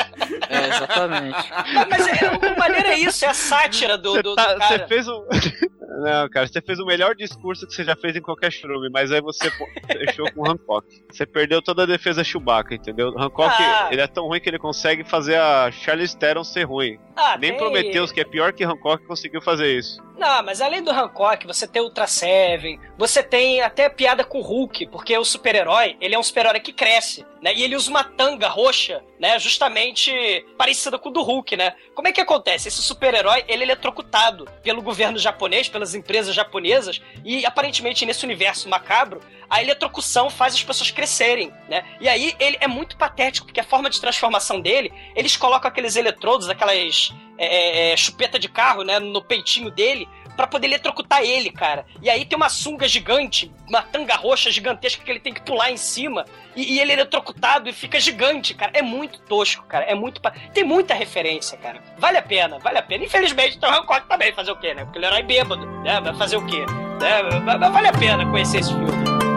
[0.49, 1.51] É, exatamente.
[1.91, 4.79] Mas é, o maneiro é isso, é a sátira do, Você do, tá- do cara.
[4.79, 5.25] você fez um.
[6.03, 9.13] Não, cara, você fez o melhor discurso que você já fez em qualquer churume, mas
[9.13, 9.51] aí você
[9.87, 10.87] fechou com o Hancock.
[11.11, 13.11] Você perdeu toda a defesa Chewbacca, entendeu?
[13.19, 13.89] Hancock, Ah.
[13.91, 16.99] ele é tão ruim que ele consegue fazer a Charlize Theron ser ruim.
[17.15, 20.03] Ah, Nem tem- Prometheus, que é pior que Hancock, conseguiu fazer isso.
[20.19, 24.43] Não, mas além do Hancock, você tem Ultra Seven, você tem até piada com o
[24.43, 27.53] Hulk, porque o super-herói, ele é um super-herói que cresce, né?
[27.55, 29.39] E ele usa uma tanga roxa, né?
[29.39, 30.13] Justamente
[30.57, 31.75] parecida com o do Hulk, né?
[31.95, 32.69] Como é que acontece?
[32.69, 38.69] Esse super-herói, ele é eletrocutado pelo governo japonês, pelas empresas japonesas, e aparentemente nesse universo
[38.69, 41.85] macabro, a eletrocução faz as pessoas crescerem, né?
[42.01, 45.97] E aí ele é muito patético, porque a forma de transformação dele, eles colocam aqueles
[45.97, 51.51] eletrodos, aquelas é, é, chupeta de carro, né, no peitinho dele, pra poder eletrocutar ele,
[51.51, 51.85] cara.
[52.01, 55.71] E aí tem uma sunga gigante, uma tanga roxa gigantesca que ele tem que pular
[55.71, 56.25] em cima,
[56.57, 58.73] e, e ele é eletrocutado e fica gigante, cara.
[58.75, 59.85] É muito tosco, cara.
[59.85, 60.21] É muito.
[60.21, 61.83] pa- Tem muita referência, cara.
[61.99, 63.05] Vale a pena, vale a pena.
[63.05, 64.85] Infelizmente, tem o Hancock também, fazer o quê, né?
[64.85, 66.01] Porque ele era bêbado, né?
[66.01, 66.65] Vai fazer o quê?
[67.01, 67.23] Né?
[67.45, 69.32] Mas Vale a pena conhecer esse filme.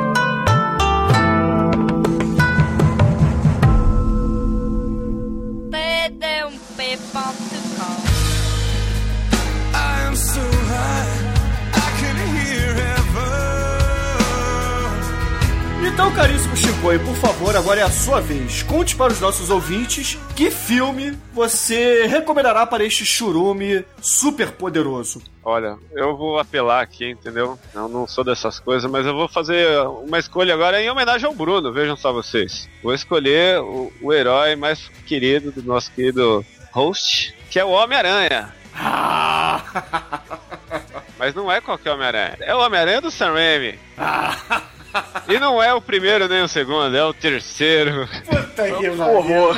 [15.95, 18.61] Então, caríssimo Chicoio, por favor, agora é a sua vez.
[18.63, 25.21] Conte para os nossos ouvintes que filme você recomendará para este churume super poderoso.
[25.41, 27.57] Olha, eu vou apelar aqui, entendeu?
[27.73, 29.65] Eu não sou dessas coisas, mas eu vou fazer
[30.03, 32.67] uma escolha agora em homenagem ao Bruno, vejam só vocês.
[32.83, 38.53] Vou escolher o, o herói mais querido do nosso querido host, que é o Homem-Aranha.
[41.17, 42.35] Mas não é qualquer Homem-Aranha.
[42.41, 43.79] É o Homem-Aranha do Sam Raimi.
[45.27, 48.07] E não é o primeiro nem o segundo, é o terceiro.
[48.25, 49.57] Puta que horror.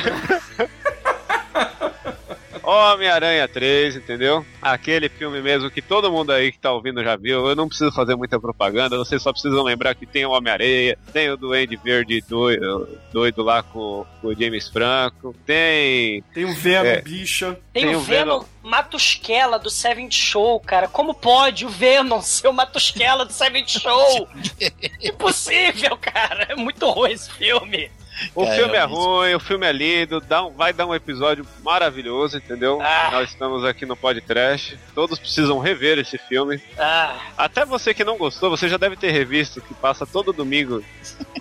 [2.70, 4.46] Homem-Aranha 3, entendeu?
[4.62, 7.48] Aquele filme mesmo que todo mundo aí que tá ouvindo já viu.
[7.48, 11.30] Eu não preciso fazer muita propaganda, vocês só precisam lembrar que tem o Homem-Areia, tem
[11.30, 16.24] o Duende Verde doido, doido lá com, com o James Franco, tem.
[16.34, 17.02] Tem o Venom, É.
[17.02, 17.58] bicha.
[17.72, 20.88] Tem, o Venom, Matusquela do Seventh Show, cara.
[20.88, 24.28] Como pode o Venom ser o Matusquela do Seventh Show?
[25.02, 26.48] Impossível, cara.
[26.50, 27.90] É muito ruim esse filme.
[28.34, 31.46] O Cara, filme é ruim, o filme é lindo, dá um- vai dar um episódio
[31.64, 32.80] maravilhoso, entendeu?
[32.82, 33.10] Ah.
[33.12, 34.78] Nós estamos aqui no podcast.
[34.96, 36.62] Todos precisam rever esse filme.
[36.78, 40.84] Ah, Até você que não gostou, você já deve ter revisto que passa todo domingo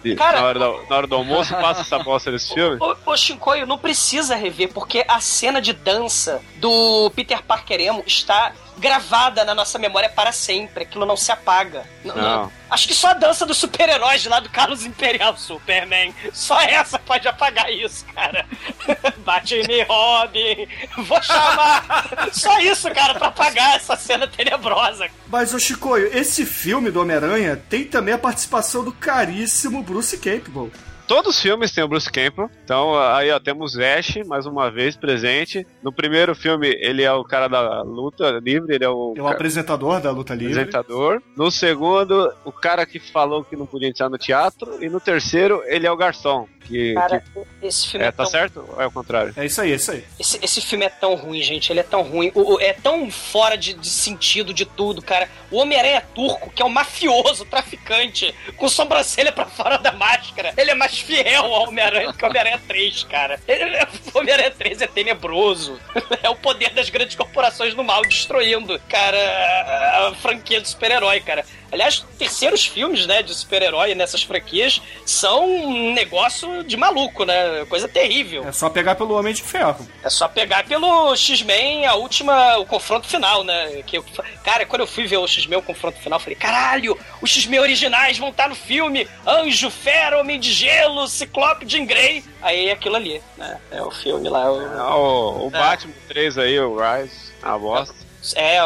[0.02, 2.76] de- Cara- na, hora do, na hora do almoço, passa essa bosta desse filme.
[2.80, 8.02] Ô, ô Shinkoio, não precisa rever, porque a cena de dança do Peter Parker Emo
[8.06, 10.84] está gravada na nossa memória para sempre.
[10.84, 11.84] Aquilo não se apaga.
[12.04, 12.22] Não, Não.
[12.42, 12.52] não.
[12.68, 16.12] Acho que só a dança dos super-heróis lá do Carlos Imperial Superman.
[16.32, 18.44] Só essa pode apagar isso, cara.
[19.24, 20.66] Bate-me, Robin.
[21.04, 22.28] Vou chamar.
[22.32, 25.08] Só isso, cara, pra apagar essa cena tenebrosa.
[25.28, 30.70] Mas, ô Chicoio, esse filme do Homem-Aranha tem também a participação do caríssimo Bruce Campbell.
[31.06, 32.50] Todos os filmes têm o Bruce Campbell.
[32.64, 35.66] Então aí ó, temos Ash, mais uma vez, presente.
[35.82, 39.28] No primeiro filme, ele é o cara da luta livre, ele é o, É o
[39.28, 40.52] apresentador da luta livre.
[40.60, 41.22] apresentador.
[41.36, 44.82] No segundo, o cara que falou que não podia entrar no teatro.
[44.82, 46.46] E no terceiro, ele é o garçom.
[46.66, 48.26] Que, Cara, que- esse filme é, é, tá tão...
[48.32, 48.64] certo?
[48.74, 49.32] Ou é o contrário?
[49.36, 50.04] É isso aí, é isso aí.
[50.18, 51.70] Esse, esse filme é tão ruim, gente.
[51.72, 52.32] Ele é tão ruim.
[52.34, 55.28] O- o- é tão fora de, de sentido de tudo, cara.
[55.56, 60.70] O Homem-Aranha turco, que é um mafioso, traficante, com sobrancelha pra fora da máscara, ele
[60.70, 63.40] é mais fiel ao Homem-Aranha que o Homem-Aranha 3, cara.
[63.48, 63.78] Ele-
[64.14, 65.80] o Homem-Aranha 3 é tenebroso.
[66.22, 71.44] É o poder das grandes corporações no mal destruindo, cara, a franquia do super-herói, cara.
[71.72, 77.64] Aliás, terceiros filmes, né, de super-herói nessas franquias são um negócio de maluco, né?
[77.68, 78.44] Coisa terrível.
[78.46, 79.86] É só pegar pelo Homem de Ferro.
[80.02, 83.82] É só pegar pelo X-Men a última, o confronto final, né?
[83.86, 84.04] Que eu,
[84.44, 87.60] cara, quando eu fui ver o X-Men, o confronto final, eu falei, caralho, os X-Men
[87.60, 89.08] originais vão estar no filme.
[89.26, 92.24] Anjo, Fera, Homem de Gelo, Ciclope, Jean Grey.
[92.42, 93.58] Aí é aquilo ali, né?
[93.70, 94.50] É o filme lá.
[94.52, 95.50] O, Ah, o, o É.
[95.58, 98.05] Batman 3 aí, o Rise, a bosta.
[98.34, 98.56] É,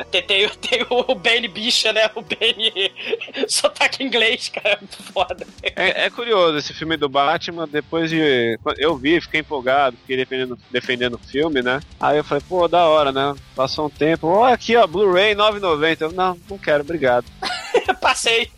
[0.00, 2.10] é tem, tem, tem o Bane bicha, né?
[2.14, 2.92] O Bane
[3.48, 5.46] sotaque inglês, cara, é muito foda.
[5.62, 8.58] É, é curioso esse filme do Batman, depois de.
[8.76, 11.80] Eu vi, fiquei empolgado, fiquei defendendo, defendendo o filme, né?
[12.00, 13.34] Aí eu falei, pô, da hora, né?
[13.54, 16.00] Passou um tempo, ó, aqui ó, Blu-ray 9,90.
[16.00, 17.26] Eu, não, não quero, obrigado.
[18.00, 18.50] Passei.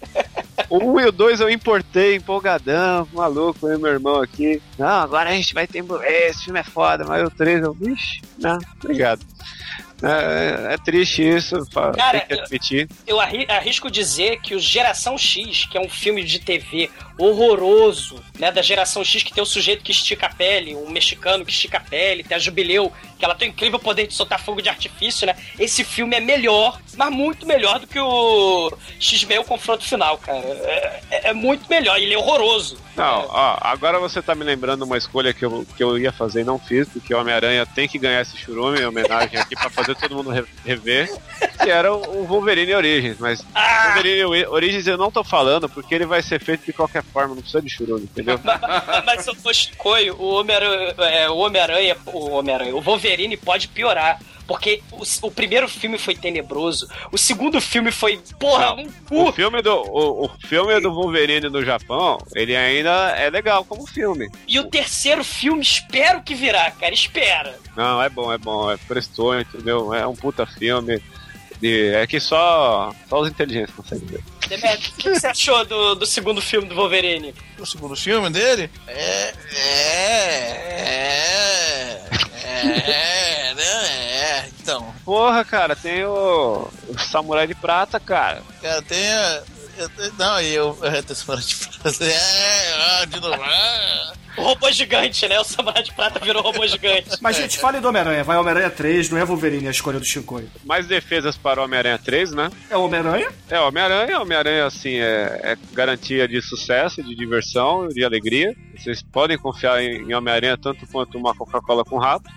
[0.68, 4.62] O 1 e o 2 eu importei, empolgadão, maluco, eu e meu irmão aqui.
[4.78, 7.72] Não, agora a gente vai ter Blu-ray, esse filme é foda, mas o 3 eu,
[7.72, 9.20] vixe, não, obrigado.
[10.02, 11.56] É, é triste isso,
[11.92, 12.88] Cara, tem que admitir.
[13.06, 16.88] Eu arri- arrisco dizer que o Geração X, que é um filme de TV
[17.18, 18.50] horroroso, né?
[18.50, 21.76] Da Geração X, que tem o sujeito que estica a pele, um mexicano que estica
[21.76, 24.68] a pele, tem a Jubileu, que ela tem o incrível poder de soltar fogo de
[24.70, 25.36] artifício, né?
[25.58, 30.38] Esse filme é melhor, mas muito melhor do que o X-Men, o confronto final, cara.
[30.38, 32.78] É, é- é muito melhor, ele é horroroso.
[33.00, 36.42] Não, ó, agora você tá me lembrando uma escolha que eu, que eu ia fazer
[36.42, 39.70] e não fiz, porque o Homem-Aranha tem que ganhar esse churume em homenagem aqui pra
[39.70, 41.10] fazer todo mundo re- rever,
[41.62, 43.44] que era o Wolverine Origins, mas
[43.86, 47.34] Wolverine Ori- Origins eu não tô falando porque ele vai ser feito de qualquer forma,
[47.34, 48.38] não precisa de churume, entendeu?
[49.06, 53.68] Mas se eu for Chicoio, o Homem-Aranha, é, o Homem-Aranha, o Homem-Aranha, o Wolverine pode
[53.68, 54.18] piorar.
[54.50, 59.62] Porque o, o primeiro filme foi tenebroso, o segundo filme foi, porra, um O filme
[59.62, 64.28] do o, o filme do Wolverine no Japão, ele ainda é legal como filme.
[64.48, 67.56] E o terceiro filme, espero que virá, cara, espera.
[67.76, 69.94] Não, é bom, é bom, é prestou, entendeu?
[69.94, 71.00] É um puta filme.
[71.60, 74.24] De, é que só, só os inteligentes conseguem ver.
[74.48, 77.32] Demetrio, o que que você achou do, do segundo filme do Wolverine?
[77.56, 78.68] O segundo filme dele?
[78.88, 79.32] É.
[79.54, 80.50] É.
[80.66, 82.29] É.
[82.44, 83.54] É.
[83.54, 83.62] né?
[83.62, 84.48] É.
[84.60, 84.94] Então.
[85.04, 88.42] Porra, cara, tem o, o Samurai de Prata, cara.
[88.60, 89.00] Cara, tem.
[90.18, 90.76] Não, e eu.
[90.82, 92.04] Eu tô semana de frase.
[92.04, 93.42] É, ah, de novo.
[93.42, 94.12] ah.
[94.36, 95.38] O robô gigante, né?
[95.40, 97.10] O Samurai de Prata virou robô gigante.
[97.20, 98.24] Mas, gente, fale do Homem-Aranha.
[98.24, 100.48] Vai Homem-Aranha 3, não é Wolverine a escolha do Chicoio.
[100.64, 102.50] Mais defesas para o Homem-Aranha 3, né?
[102.70, 103.28] É o Homem-Aranha?
[103.48, 108.54] É, Homem-Aranha, Homem-Aranha, assim, é, é garantia de sucesso, de diversão, de alegria.
[108.76, 112.30] Vocês podem confiar em, em Homem-Aranha tanto quanto uma Coca-Cola com rato.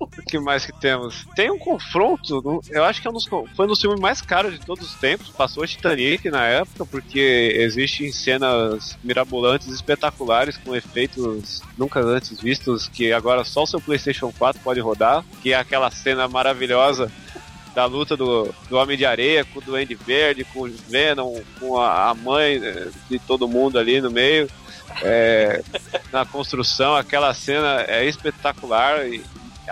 [0.00, 1.26] O que mais que temos?
[1.34, 4.20] Tem um confronto, no- eu acho que é um dos, foi um dos filmes mais
[4.20, 5.28] caros de todos os tempos.
[5.30, 13.12] Passou Titanic na época, porque existem cenas mirabolantes, espetaculares, com efeitos nunca antes vistos, que
[13.12, 15.24] agora só o seu PlayStation 4 pode rodar.
[15.42, 17.10] Que é aquela cena maravilhosa
[17.74, 21.78] da luta do, do Homem de Areia com o Duende Verde, com o Venom, com
[21.80, 24.48] a, a mãe eh, de todo mundo ali no meio.
[25.00, 25.62] É,
[26.12, 29.22] na construção, aquela cena é espetacular e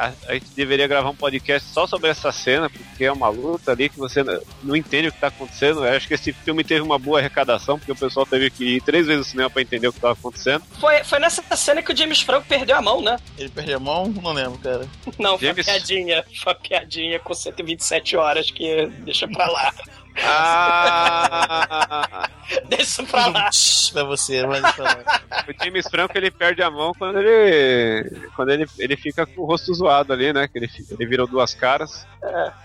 [0.07, 3.73] a, a gente deveria gravar um podcast só sobre essa cena, porque é uma luta
[3.73, 4.23] ali que você
[4.63, 5.85] não entende o que está acontecendo.
[5.85, 8.83] Eu acho que esse filme teve uma boa arrecadação, porque o pessoal teve que ir
[8.83, 10.65] três vezes no cinema para entender o que estava acontecendo.
[10.81, 13.17] Foi, foi nessa cena que o James Franco perdeu a mão, né?
[13.39, 14.07] Ele perdeu a mão?
[14.09, 14.89] Não lembro, cara.
[15.19, 16.25] Não, foi James- uma piadinha.
[16.43, 19.73] Foi uma piadinha com 127 horas que deixa pra lá.
[20.23, 22.29] Ah,
[22.69, 23.51] Deixa pra lá.
[23.93, 25.21] pra você, mas pra lá.
[25.49, 29.45] o James Franco ele perde a mão quando ele quando ele, ele fica com o
[29.45, 30.49] rosto zoado ali, né?
[30.49, 32.07] Que ele, ele virou duas caras.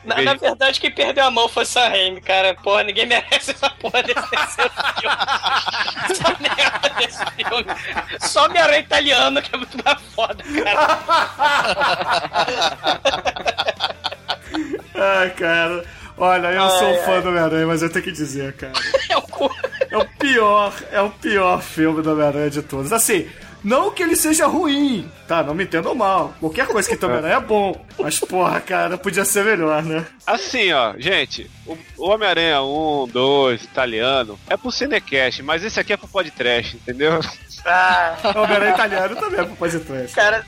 [0.04, 2.56] Na, na verdade, quem perdeu a mão foi o Sam Raimi, cara.
[2.56, 5.16] Porra, ninguém merece essa porra desse terceiro filme.
[6.10, 7.66] essa merda desse filme.
[8.20, 11.96] Só Homem-Aranha italiano, que é muito mais foda, cara.
[14.96, 15.84] Ai, cara.
[16.18, 17.22] Olha, eu sou Ai, fã ai.
[17.22, 18.74] do Homem-Aranha, mas eu tenho que dizer, cara.
[19.10, 19.96] É.
[19.96, 22.92] É o pior, é o pior filme do Homem-Aranha de todos.
[22.92, 23.28] Assim,
[23.66, 25.44] não que ele seja ruim, tá?
[25.44, 26.34] Não me entendam mal.
[26.40, 27.86] Qualquer coisa que Homem-Aranha é bom.
[28.00, 30.06] Mas, porra, cara, podia ser melhor, né?
[30.26, 35.92] Assim, ó, gente, o o Homem-Aranha 1, 2, italiano, é pro Cinecast, mas esse aqui
[35.94, 37.20] é pro podcast, entendeu?
[37.66, 40.14] Ah, O Homem-Aranha italiano também é pro podcast.
[40.14, 40.46] cara,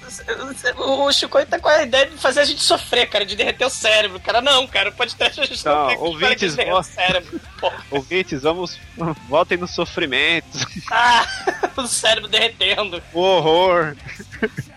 [0.77, 3.69] o Chico tá com a ideia de fazer a gente sofrer, cara, de derreter o
[3.71, 4.19] cérebro.
[4.19, 7.39] Cara, não, cara, pode trazer a gente Não, não tem que ouvintes, derreter o cérebro.
[7.59, 7.77] Porra.
[7.89, 8.79] Ouvintes, vamos.
[9.27, 10.45] Voltem no sofrimento,
[10.91, 11.25] Ah,
[11.83, 13.01] o cérebro derretendo.
[13.13, 13.95] o horror.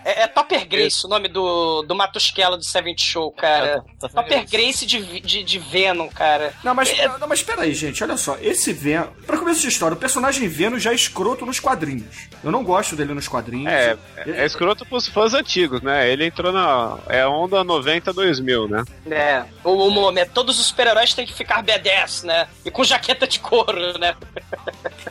[0.03, 3.83] É, é Topper Grace o nome do, do Matusquela do Seventh Show, cara.
[3.99, 6.53] Topper Grace de, de, de Venom, cara.
[6.63, 8.37] Não, mas, não, mas peraí, gente, olha só.
[8.41, 9.07] Esse Venom.
[9.25, 12.29] Pra começo de história, o personagem Venom já é escroto nos quadrinhos.
[12.43, 13.71] Eu não gosto dele nos quadrinhos.
[13.71, 16.09] É, é escroto pros fãs antigos, né?
[16.09, 16.97] Ele entrou na.
[17.07, 18.83] É onda 90 2000, né?
[19.09, 22.47] É, o, o momento, todos os super-heróis têm que ficar B10, né?
[22.65, 24.15] E com jaqueta de couro, né?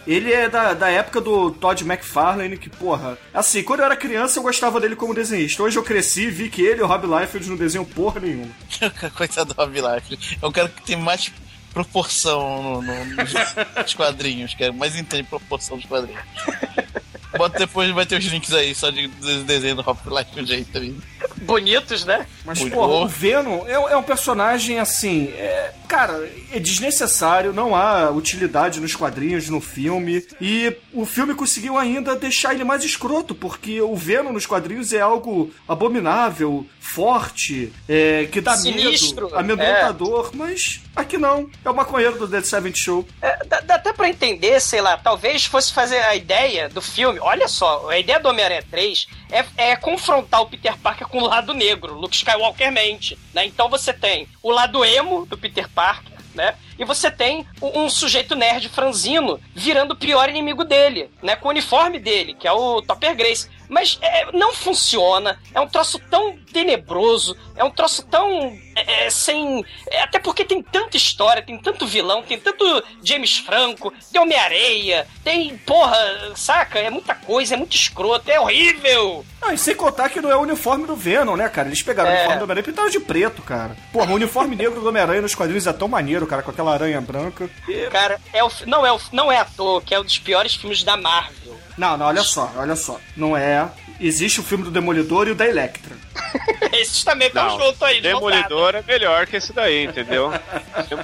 [0.07, 3.19] Ele é da, da época do Todd McFarlane, que, porra.
[3.33, 5.63] Assim, quando eu era criança eu gostava dele como desenhista.
[5.63, 8.51] Hoje eu cresci e vi que ele e o Rob Liefeld não desenham porra nenhuma.
[9.15, 10.37] Coitado do Rob Life.
[10.41, 11.31] É o cara que tem mais
[11.73, 16.21] proporção no, no- nos, quadrinhos, que é mais entende proporção dos quadrinhos.
[17.41, 20.47] Bota depois, vai ter os links aí, só de, de desenho do Rob Life do
[20.47, 20.95] jeito também.
[21.39, 22.27] Bonitos, né?
[22.45, 23.05] Mas, Muito porra, bom.
[23.05, 25.29] o Venom é, é um personagem assim.
[25.29, 30.25] é- cara, é desnecessário, não há utilidade nos quadrinhos, no filme.
[30.41, 35.01] E o filme conseguiu ainda deixar ele mais escroto, porque o Venom nos quadrinhos é
[35.01, 40.31] algo abominável, forte, é, que dá Sinistro, medo, amedrontador.
[40.35, 41.51] Mas aqui não.
[41.65, 43.07] É o maconheiro do Dead Seventh Show.
[43.21, 47.19] É, dá, dá até pra entender, sei lá, talvez fosse fazer a ideia do filme.
[47.31, 51.27] Olha só, a ideia do Homem-Aranha 3 é, é confrontar o Peter Parker com o
[51.29, 53.47] lado negro, Luke Skywalker mente, né?
[53.47, 56.57] Então você tem o lado emo do Peter Parker, né?
[56.81, 61.37] E você tem um, um sujeito nerd franzino virando o pior inimigo dele, né?
[61.37, 63.49] Com o uniforme dele, que é o Topper Grace.
[63.69, 69.11] Mas é, não funciona, é um troço tão tenebroso, é um troço tão é, é,
[69.11, 69.65] sem.
[69.89, 72.65] é, até porque tem tanta história, tem tanto vilão, tem tanto
[73.05, 75.97] James Franco, tem Homem-Areia, tem, porra,
[76.35, 76.81] saca?
[76.81, 79.25] É muita coisa, é muito escroto, é horrível!
[79.41, 81.69] Ah, e sem contar que não é o uniforme do Venom, né, cara?
[81.69, 82.17] Eles pegaram o É.
[82.17, 83.77] uniforme do Homem-Aranha e pintaram de preto, cara.
[83.93, 87.01] Porra, o uniforme negro do Homem-Aranha nos quadrinhos é tão maneiro, cara, com aquela aranha
[87.01, 87.49] branca.
[87.91, 90.55] Cara, é o, não, é o, não é à toa que é um dos piores
[90.55, 91.59] filmes da Marvel.
[91.79, 92.99] Não, não, olha só, olha só.
[93.17, 93.69] Não é.
[94.01, 95.95] Existe o filme do Demolidor e o da Electra.
[96.73, 98.01] Esses também estão Não, juntos aí.
[98.01, 100.31] Demolidor é melhor que esse daí, entendeu?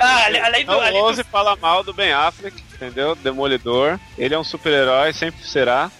[0.00, 3.14] Ah, além do- Não além do- falar mal do Ben Affleck, entendeu?
[3.16, 3.98] Demolidor.
[4.16, 5.90] Ele é um super-herói, sempre será.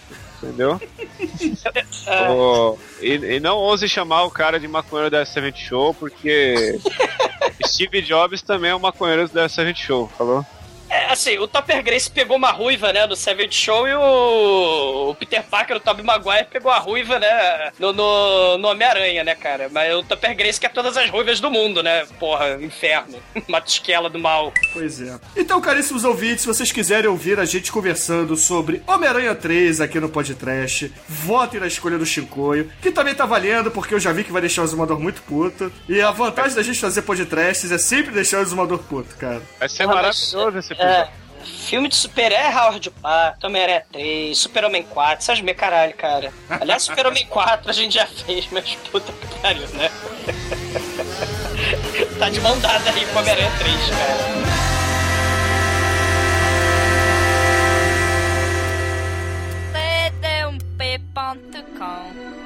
[0.41, 0.79] Entendeu?
[2.07, 2.31] Ah.
[2.31, 6.79] O- e, e não ouse chamar o cara de maconheiro da Seventh Show, porque
[7.65, 10.45] Steve Jobs também é um maconheiro da Seventh Show, falou?
[10.97, 15.15] É, assim, o Topper Grace pegou uma ruiva, né, do Seventh Show e o, o
[15.15, 19.69] Peter Parker, o Tobey Maguire, pegou a ruiva, né, no, no, no Homem-Aranha, né, cara?
[19.71, 22.05] Mas o Topper Grace quer todas as ruivas do mundo, né?
[22.19, 23.19] Porra, inferno.
[23.47, 24.51] Matusquela do mal.
[24.73, 25.15] Pois é.
[25.35, 30.09] Então, caríssimos ouvintes, se vocês quiserem ouvir a gente conversando sobre Homem-Aranha 3 aqui no
[30.09, 34.31] podcast, votem na escolha do Shinkoio, que também tá valendo, porque eu já vi que
[34.31, 35.71] vai deixar o Zumador muito puto.
[35.87, 39.41] E a vantagem da gente fazer podcasts é sempre deixar o Zumador puto, cara.
[39.59, 40.86] Vai ser Porra, mas- maravilhoso esse episódio.
[40.87, 41.09] É,
[41.43, 46.31] filme de super-herói, Howard Pato, Homem-Aranha 3, Super-Homem 4, essas me caralho, cara.
[46.49, 49.91] Aliás, Super-Homem 4 a gente já fez, mas puta que pariu, né?
[52.17, 54.37] tá de mão dada aí com Homem-Aranha 3, cara.
[60.79, 62.36] cd1p.com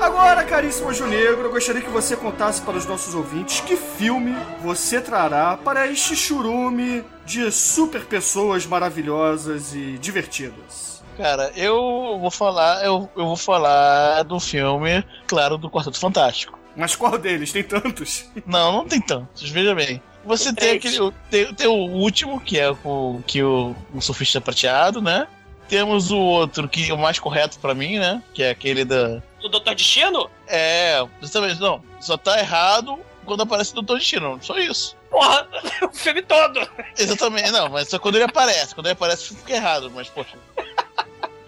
[0.00, 4.34] Agora, caríssimo Anjo Negro, eu gostaria que você contasse para os nossos ouvintes que filme
[4.62, 11.02] você trará para este churume de super pessoas maravilhosas e divertidas.
[11.16, 11.74] Cara, eu
[12.20, 16.56] vou falar, eu, eu vou falar do filme, claro, do Quarteto Fantástico.
[16.76, 17.50] Mas qual deles?
[17.50, 18.26] Tem tantos.
[18.46, 20.00] Não, não tem tantos, veja bem.
[20.24, 21.00] Você tem aquele.
[21.00, 25.26] o- Tem, tem o último, que é o que o, o surfista prateado, né?
[25.68, 28.22] Temos o outro, que é o mais correto pra mim, né?
[28.32, 29.20] Que é aquele da.
[29.40, 30.30] Do Doutor Destino?
[30.46, 31.82] É, justamente, não.
[32.00, 34.96] Só tá errado quando aparece o Doutor Destino, só isso.
[35.10, 35.46] Porra,
[35.82, 36.60] o filme todo.
[36.98, 38.74] Exatamente, não, mas só quando ele aparece.
[38.74, 40.36] Quando ele aparece fica errado, mas poxa.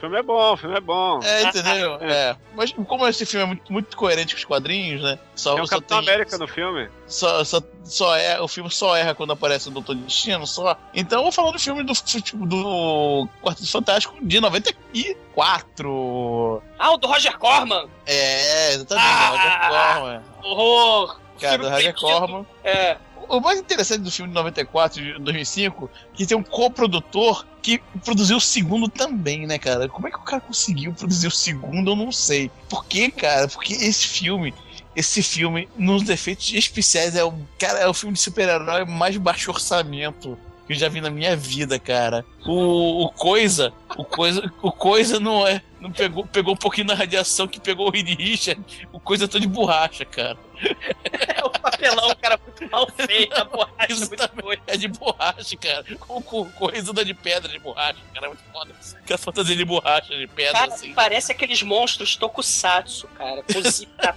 [0.01, 1.21] Filme é bom, o filme é bom.
[1.23, 1.99] É, entendeu?
[2.03, 2.37] É.
[2.55, 5.19] Mas como esse filme é muito, muito coerente com os quadrinhos, né?
[5.35, 6.89] Só, Tem o só Capitão tem- América no filme.
[7.07, 10.77] Só, só, só é, o filme só erra quando aparece o Doutor Destino, só.
[10.95, 16.63] Então eu vou falar do filme do, tipo, do Quarteto Fantástico de 94.
[16.79, 17.89] Ah, o do Roger Corman.
[18.07, 19.29] É, exatamente, Ah!
[19.31, 20.23] Roger Corman.
[20.43, 21.21] Horror.
[21.41, 21.95] Cara, do Roger.
[21.95, 22.47] Corman.
[22.65, 22.97] É.
[23.31, 27.81] O mais interessante do filme de 94 e de 2005 que tem um coprodutor que
[28.05, 29.89] produziu o segundo também, né, cara?
[29.89, 32.51] Como é que o cara conseguiu produzir o segundo, eu não sei.
[32.69, 33.47] Por quê, cara?
[33.47, 34.53] Porque esse filme,
[34.97, 39.53] esse filme, nos efeitos especiais, é o, cara, é o filme de super-herói mais baixo
[39.53, 42.25] orçamento que eu já vi na minha vida, cara.
[42.45, 46.95] O, o Coisa, o Coisa, o Coisa não é, não pegou, pegou um pouquinho na
[46.95, 48.61] radiação que pegou o Richard,
[48.93, 50.37] o Coisa tá de borracha, cara.
[51.13, 54.63] É o papelão, cara, muito mal feito, a borracha muito doida.
[54.67, 55.85] É de borracha, cara.
[55.99, 58.27] Com, com coisa da de pedra de borracha, cara.
[58.27, 58.71] É muito foda.
[59.07, 60.93] Que a fantasia de borracha, de pedra, Cara, assim.
[60.95, 63.63] parece aqueles monstros tokusatsu, cara, com
[63.97, 64.15] pra.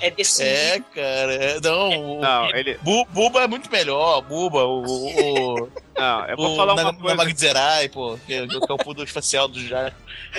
[0.00, 0.84] É desse É, nível.
[0.94, 1.34] cara.
[1.34, 2.78] é- não, o, Não, ele.
[2.82, 4.20] Bu- Buba é muito melhor.
[4.22, 4.82] Buba, o.
[4.84, 7.16] o, o Não, eu vou o falar Na- uma coisa.
[7.16, 9.94] Namagzerai, pô, que, é- que é o pudor facial do Jar.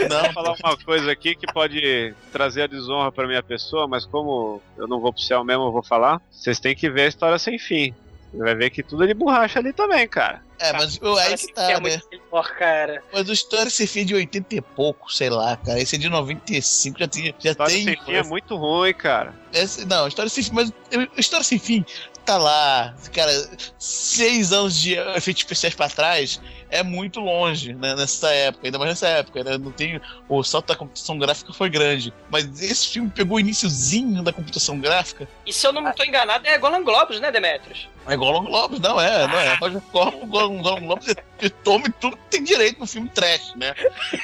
[0.09, 4.05] Não, Vou falar uma coisa aqui que pode trazer a desonra pra minha pessoa, mas
[4.05, 6.21] como eu não vou pro céu mesmo, eu vou falar.
[6.31, 7.93] Vocês têm que ver a história sem fim.
[8.31, 10.41] Você vai ver que tudo é de borracha ali também, cara.
[10.57, 12.01] É, mas o- aí que tá, é né?
[12.11, 13.03] melhor, cara.
[13.13, 15.79] Mas o História Sem Fim é de 80 e pouco, sei lá, cara.
[15.79, 17.35] Esse é de 95, já tem.
[17.37, 19.35] Já História tem sem fim é muito ruim, cara.
[19.53, 21.85] Esse, não, História Sem Fim, mas eh, História Sem Fim
[22.25, 23.31] tá lá, cara,
[23.77, 26.39] seis anos de efeitos especiais pra trás
[26.73, 30.67] é muito longe, né, nessa época, ainda mais nessa época, né, não tem, o salto
[30.67, 35.53] da computação gráfica foi grande, mas esse filme pegou o iniciozinho da computação gráfica, E
[35.53, 37.87] se eu não me tô enganado, é Golan Globos, né, Demetrius?
[38.07, 41.07] é igual ao Globos, não é, não é, Roger Corman, Golden Globos,
[41.41, 43.73] e tome tudo que tem direito no filme trash, né,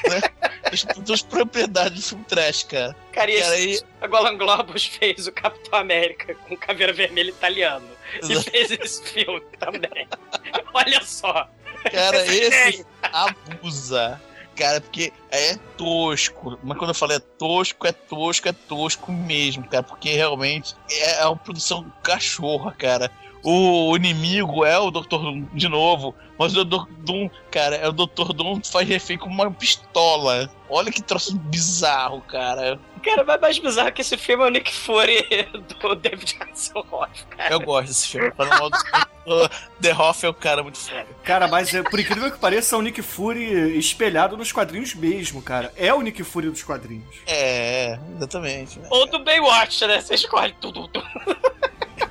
[0.09, 0.21] né?
[0.63, 2.95] As, as propriedades do filme trash, cara.
[3.11, 7.99] Cara, e Cara, esse, a Golan Globos fez o Capitão América com caveira vermelha italiano.
[8.23, 10.07] E fez esse filme também.
[10.73, 11.47] Olha só.
[11.91, 14.21] Cara, esse abusa.
[14.55, 16.59] Cara, porque é tosco.
[16.61, 19.83] Mas quando eu falo é tosco, é tosco, é tosco mesmo, cara.
[19.83, 23.09] Porque realmente é uma produção cachorra, cara.
[23.43, 25.07] O inimigo é o Dr.
[25.07, 26.13] Doom de novo.
[26.37, 26.85] Mas o Dr.
[26.99, 28.33] Doom, cara, é o Dr.
[28.33, 30.49] Doom que faz refém com uma pistola.
[30.69, 32.79] Olha que troço bizarro, cara.
[33.03, 35.25] Cara, mas mais bizarro que esse filme é o Nick Fury
[35.81, 37.53] do David Hasselhoff, cara.
[37.53, 38.31] Eu gosto desse filme.
[38.31, 39.49] Falando mal do-
[39.81, 41.05] The Hoff é o cara muito foda.
[41.23, 45.41] Cara, mas é, por incrível que pareça, é o Nick Fury espelhado nos quadrinhos mesmo,
[45.41, 45.71] cara.
[45.77, 47.15] É o Nick Fury dos quadrinhos.
[47.27, 48.79] É, exatamente.
[48.89, 50.01] Ou do Baywatch, né?
[50.01, 50.87] Você escolhe tudo.
[50.87, 51.05] tudo.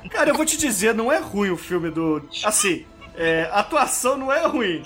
[0.09, 2.27] Cara, eu vou te dizer, não é ruim o filme do.
[2.43, 2.85] Assim,
[3.15, 4.81] é, a atuação não é ruim.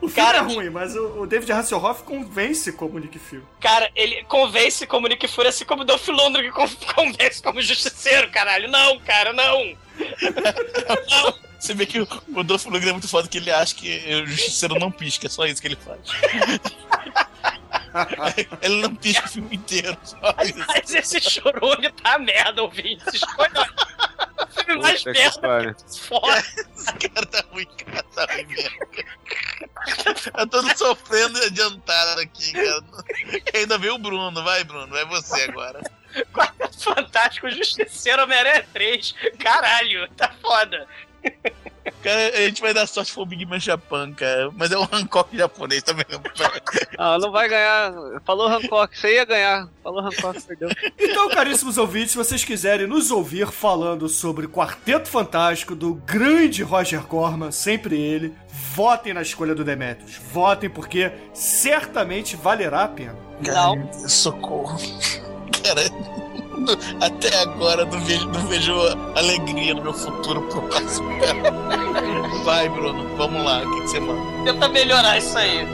[0.00, 3.42] O filme Cara, é ruim, mas o, o David Hasselhoff convence como Nick Fury.
[3.60, 8.30] Cara, ele convence como Nick Fury, assim como o Dolph Lundgren con- convence como Justiceiro,
[8.30, 8.68] caralho.
[8.68, 9.74] Não, cara, não.
[11.58, 13.88] Você vê que o, o Dolph Lundgren é muito foda que ele acha que
[14.22, 16.00] o justiceiro não pisca, é só isso que ele faz.
[18.60, 20.58] ele não pisca o filme inteiro, só isso.
[20.66, 23.02] Mas esse chorume tá merda, ouvinte.
[23.14, 23.68] Escolha
[24.64, 25.76] filme mais merda.
[26.08, 26.38] Foda.
[26.38, 28.78] Esse cara tá ruim, cara, tá ruim mesmo.
[30.38, 32.84] Eu tô sofrendo e adiantado aqui, cara.
[33.54, 35.80] Ainda veio o Bruno, vai, Bruno, vai você agora.
[36.32, 39.14] Quarteto Fantástico, Justiceiro, Homem-Aranha 3.
[39.38, 40.86] Caralho, tá foda.
[42.02, 44.50] Cara, a gente vai dar sorte se for o Big Man Japan, cara.
[44.56, 46.04] Mas é um Hancock japonês também.
[46.98, 47.92] Ah, não vai ganhar.
[48.24, 49.68] Falou Hancock, você ia ganhar.
[49.82, 50.68] Falou Hancock, perdeu.
[50.98, 57.02] Então, caríssimos ouvintes, se vocês quiserem nos ouvir falando sobre Quarteto Fantástico do grande Roger
[57.02, 58.34] Corman, sempre ele,
[58.74, 60.16] votem na escolha do Demetrius.
[60.32, 63.16] Votem porque certamente valerá a pena.
[63.46, 63.92] Não.
[64.08, 64.76] Socorro.
[67.00, 68.72] Até agora não vejo, não vejo
[69.16, 71.08] alegria no meu futuro próximo.
[71.20, 71.50] cara.
[72.44, 73.62] Vai, Bruno, vamos lá.
[73.62, 74.52] O que, que você manda?
[74.52, 75.66] Tenta melhorar isso aí.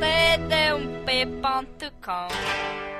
[0.00, 2.91] td1p.com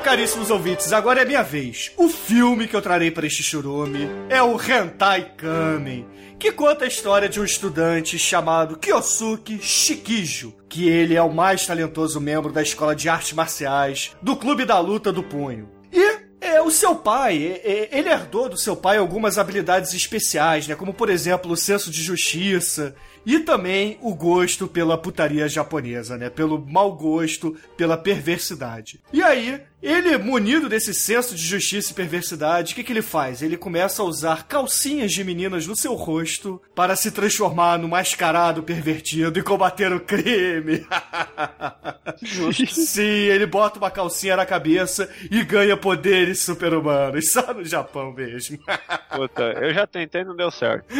[0.00, 1.92] caríssimos ouvintes, agora é minha vez.
[1.96, 6.06] O filme que eu trarei para este churume é o Hentai Kamen,
[6.38, 11.66] que conta a história de um estudante chamado Kyosuke Shikijo, que ele é o mais
[11.66, 15.68] talentoso membro da escola de artes marciais do Clube da Luta do Punho.
[15.92, 20.66] E é o seu pai, é, é, ele herdou do seu pai algumas habilidades especiais,
[20.66, 20.74] né?
[20.74, 22.94] Como, por exemplo, o senso de justiça
[23.24, 26.30] e também o gosto pela putaria japonesa, né?
[26.30, 29.00] Pelo mau gosto, pela perversidade.
[29.12, 33.40] E aí, ele, munido desse senso de justiça e perversidade, o que, que ele faz?
[33.40, 38.62] Ele começa a usar calcinhas de meninas no seu rosto para se transformar no mascarado
[38.62, 40.86] pervertido e combater o crime.
[42.68, 47.32] Sim, ele bota uma calcinha na cabeça e ganha poderes super-humanos.
[47.32, 48.58] Só no Japão mesmo.
[49.14, 50.84] Puta, eu já tentei e não deu certo.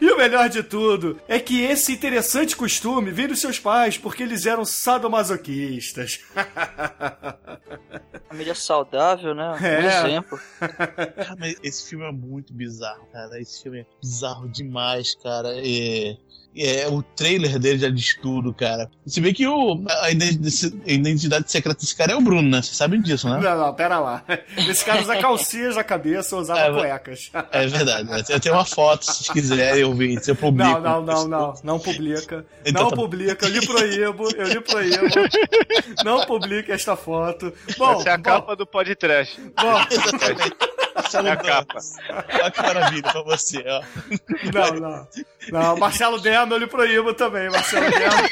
[0.00, 4.22] E o melhor de tudo é que esse interessante costume vem dos seus pais, porque
[4.22, 6.20] eles eram sadomasoquistas.
[8.28, 9.50] Família saudável, né?
[9.60, 9.86] Um É.
[10.06, 10.40] exemplo.
[10.58, 13.40] Cara, mas esse filme é muito bizarro, cara.
[13.40, 15.48] Esse filme é bizarro demais, cara.
[15.56, 16.16] É,
[16.56, 18.90] é, o trailer dele já diz tudo, cara.
[19.06, 22.62] Você vê que o, a identi- a identidade secreta desse cara é o Bruno, né?
[22.62, 23.40] Vocês sabem disso, né?
[23.40, 24.22] Não, não, pera lá.
[24.56, 27.30] Esse cara usa calcinhas na cabeça, usava É, cuecas.
[27.52, 28.08] É verdade.
[28.08, 28.22] né?
[28.28, 30.22] Eu tenho uma foto, se vocês quiserem ouvir.
[30.22, 30.78] Se eu publico.
[30.80, 31.54] Não, não, não, não.
[31.64, 32.44] Não publica.
[32.64, 33.46] Então não tá publica.
[33.46, 34.28] Eu lhe proíbo.
[34.36, 35.04] Eu lhe proíbo.
[36.04, 37.52] Não publique esta foto.
[37.76, 39.40] Bom, Essa é a bom, capa do podcast.
[39.40, 39.80] bom.
[40.94, 41.78] Marcelo É a capa.
[42.40, 43.82] Olha que maravilha pra você, ó.
[44.52, 45.08] Não, não.
[45.50, 48.30] Não, Marcelo Dema eu lhe proíbo também, Marcelo Dema.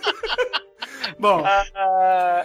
[1.18, 1.44] Bom,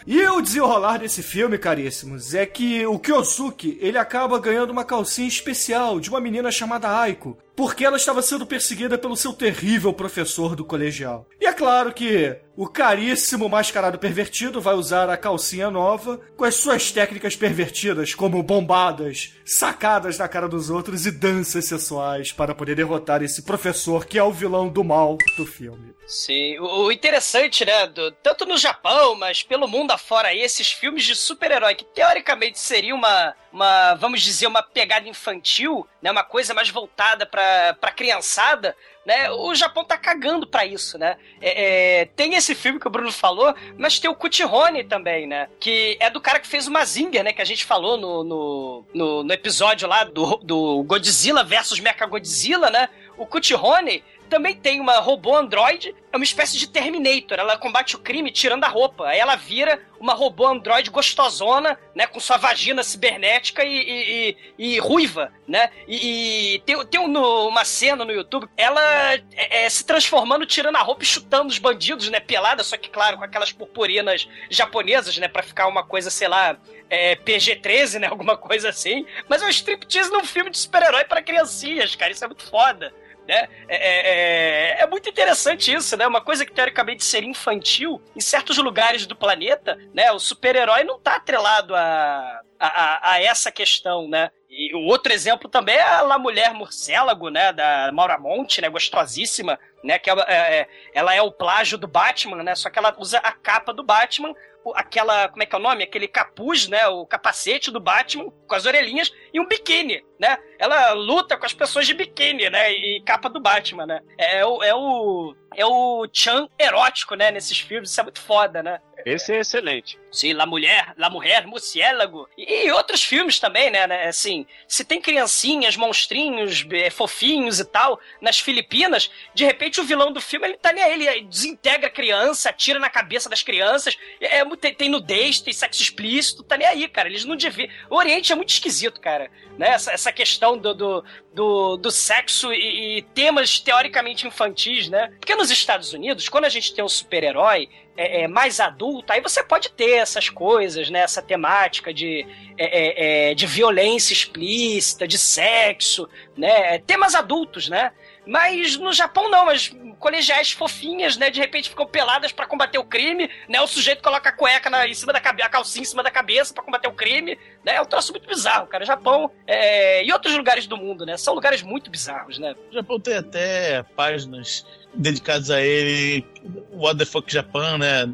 [0.05, 5.29] e o desenrolar desse filme, caríssimos, é que o Kyosuke, ele acaba ganhando uma calcinha
[5.29, 10.55] especial de uma menina chamada Aiko, porque ela estava sendo perseguida pelo seu terrível professor
[10.55, 11.27] do colegial.
[11.39, 16.55] E é claro que o caríssimo mascarado pervertido vai usar a calcinha nova com as
[16.55, 22.75] suas técnicas pervertidas, como bombadas, sacadas na cara dos outros e danças sensuais para poder
[22.75, 25.93] derrotar esse professor que é o vilão do mal do filme.
[26.07, 31.15] Sim, o interessante, né, do- tanto no Japão, mas pelo mundo afora esses filmes de
[31.15, 36.69] super-herói, que teoricamente seria uma, uma, vamos dizer, uma pegada infantil, né, uma coisa mais
[36.69, 38.75] voltada pra, pra criançada,
[39.05, 41.15] né, o Japão tá cagando pra isso, né.
[41.39, 45.47] É, é, tem esse filme que o Bruno falou, mas tem o Kuchihone também, né,
[45.57, 48.85] que é do cara que fez o Mazinger, né, que a gente falou no, no,
[48.93, 54.99] no, no episódio lá do, do Godzilla versus Mechagodzilla, né, o Kuchihone também tem uma
[54.99, 57.37] robô androide, é uma espécie de Terminator.
[57.39, 59.07] Ela combate o crime tirando a roupa.
[59.07, 62.05] Aí ela vira uma robô androide gostosona, né?
[62.07, 65.69] Com sua vagina cibernética e, e- e- ruiva, né?
[65.87, 67.15] E, e tem, tem um
[67.47, 68.81] uma cena no YouTube, ela
[69.13, 72.19] é, é, se transformando, tirando a roupa e chutando os bandidos, né?
[72.19, 75.27] Pelada, só que, claro, com aquelas purpurinas japonesas, né?
[75.27, 76.57] Pra ficar uma coisa, sei lá,
[76.89, 78.07] é, PG-13, né?
[78.11, 79.05] Alguma coisa assim.
[79.29, 82.11] Mas é um striptease num filme de super-herói pra criancinhas, cara.
[82.11, 82.93] Isso é muito foda
[83.27, 83.47] né?
[83.67, 86.05] É, é- é- é muito interessante isso, né?
[86.07, 90.11] Uma coisa que teoricamente seria infantil, em certos lugares do planeta, né?
[90.11, 94.29] O super-herói não tá atrelado a, a, a- essa questão, né?
[94.49, 97.51] E o outro exemplo também é a La Mulher Morcélago, né?
[97.51, 98.69] Da Maura Monte, né?
[98.69, 99.99] Gostosíssima, né?
[99.99, 102.55] Que ela é, ela é o plágio do Batman, né?
[102.55, 104.33] Só que ela usa a capa do Batman,
[104.73, 105.83] aquela, como é que é o nome?
[105.83, 106.87] Aquele capuz, né?
[106.87, 110.37] O capacete do Batman com as orelhinhas e um biquíni, né?
[110.59, 112.71] Ela luta com as pessoas de biquíni, né?
[112.71, 114.01] E capa do Batman, né?
[114.17, 117.31] É, o é o é o Chan erótico, né?
[117.31, 118.79] Nesses filmes, isso é muito foda, né?
[119.05, 119.99] Esse é excelente.
[120.11, 122.27] Sim, La Mulher, La Mulher, Murciélago.
[122.35, 124.07] E, outros filmes também, né, né?
[124.07, 130.11] Assim, se tem criancinhas, monstrinhos, eh, fofinhos e tal, nas Filipinas, de repente o vilão
[130.11, 133.95] do filme, ele tá nem aí, ele desintegra a criança, atira na cabeça das crianças,
[134.19, 137.07] é, é tem, tem nudez, tem sexo explícito, tá nem aí, cara.
[137.07, 137.69] Eles não deviam...
[137.89, 139.29] O Oriente é muito esquisito, cara.
[139.57, 139.69] Né?
[139.69, 145.11] Essa, essa questão do, do, do, do sexo e, e temas teoricamente infantis, né?
[145.19, 149.21] Porque nos Estados Unidos, quando a gente tem um super-herói, é, é, mais adulta, aí
[149.21, 150.99] você pode ter essas coisas, né?
[150.99, 152.25] Essa temática de,
[152.57, 156.77] é, é, é, de violência explícita, de sexo, né?
[156.79, 157.91] Temas adultos, né?
[158.25, 161.29] Mas no Japão não, as colegiais fofinhas, né?
[161.29, 163.61] De repente ficam peladas pra combater o crime, né?
[163.61, 166.11] O sujeito coloca a cueca na, em cima da cabeça, a calcinha em cima da
[166.11, 167.75] cabeça pra combater o crime, né?
[167.75, 168.85] É um troço muito bizarro, cara.
[168.85, 171.17] Japão é, e outros lugares do mundo, né?
[171.17, 172.55] São lugares muito bizarros, né?
[172.71, 176.25] O Japão tem até páginas dedicadas a ele.
[176.71, 178.05] What the fuck Japan, né?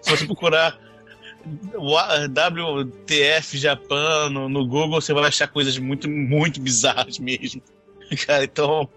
[0.00, 0.78] Se você procurar
[2.28, 7.62] WTF Japan no, no Google, você vai achar coisas muito, muito bizarras mesmo.
[8.26, 8.88] Cara, então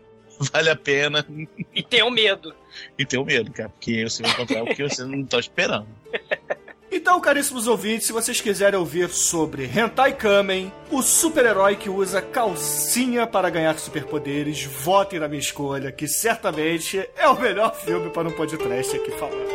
[0.52, 1.26] vale a pena.
[1.74, 2.54] E tenham medo.
[2.98, 5.88] E tenham medo, cara, porque você vai encontrar o que você não tá esperando.
[6.94, 13.26] Então, caríssimos ouvintes, se vocês quiserem ouvir sobre Hentai Kamen, o super-herói que usa calcinha
[13.26, 18.34] para ganhar superpoderes, votem na minha escolha, que certamente é o melhor filme para um
[18.34, 19.50] podcast aqui falando.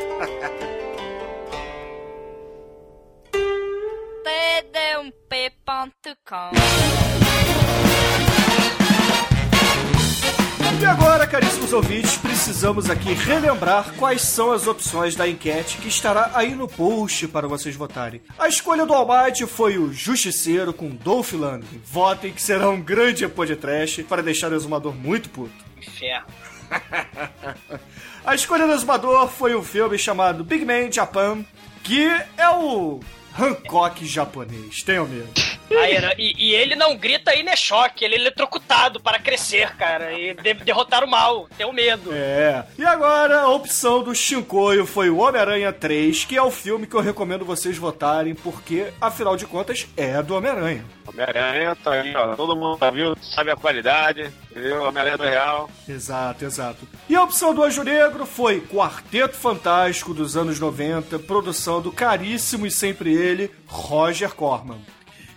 [5.28, 6.50] Batman.com.
[10.78, 16.30] E agora, caríssimos ouvintes, precisamos aqui relembrar quais são as opções da enquete que estará
[16.34, 18.20] aí no post para vocês votarem.
[18.38, 21.80] A escolha do Almighty foi o Justiceiro com Dolph Lundgren.
[21.84, 25.64] Votem que será um grande podcast para deixar o exumador muito puto.
[25.78, 26.26] Inferno.
[28.24, 31.44] A escolha do exumador foi um filme chamado Big Man Japan,
[31.84, 32.04] que
[32.36, 33.00] é o
[33.38, 34.82] Hancock japonês.
[34.82, 35.45] Tenham medo.
[35.70, 37.56] Aí, era- e, e ele não grita aí, né?
[37.56, 38.04] Choque.
[38.04, 40.12] Ele é eletrocutado para crescer, cara.
[40.12, 41.48] E de- derrotar o mal.
[41.56, 42.10] Tenho medo.
[42.12, 42.64] É.
[42.78, 46.94] E agora a opção do Shinkoio foi o Homem-Aranha 3, que é o filme que
[46.94, 50.84] eu recomendo vocês votarem, porque, afinal de contas, é do Homem-Aranha.
[51.06, 52.34] Homem-Aranha tá aí, ó.
[52.36, 54.82] Todo mundo tá viu, sabe a qualidade, entendeu?
[54.84, 55.70] Homem-Aranha do Real.
[55.88, 56.88] Exato, exato.
[57.08, 62.66] E a opção do Anjo Negro foi Quarteto Fantástico dos anos 90, produção do caríssimo
[62.66, 64.78] e sempre ele, Roger Corman.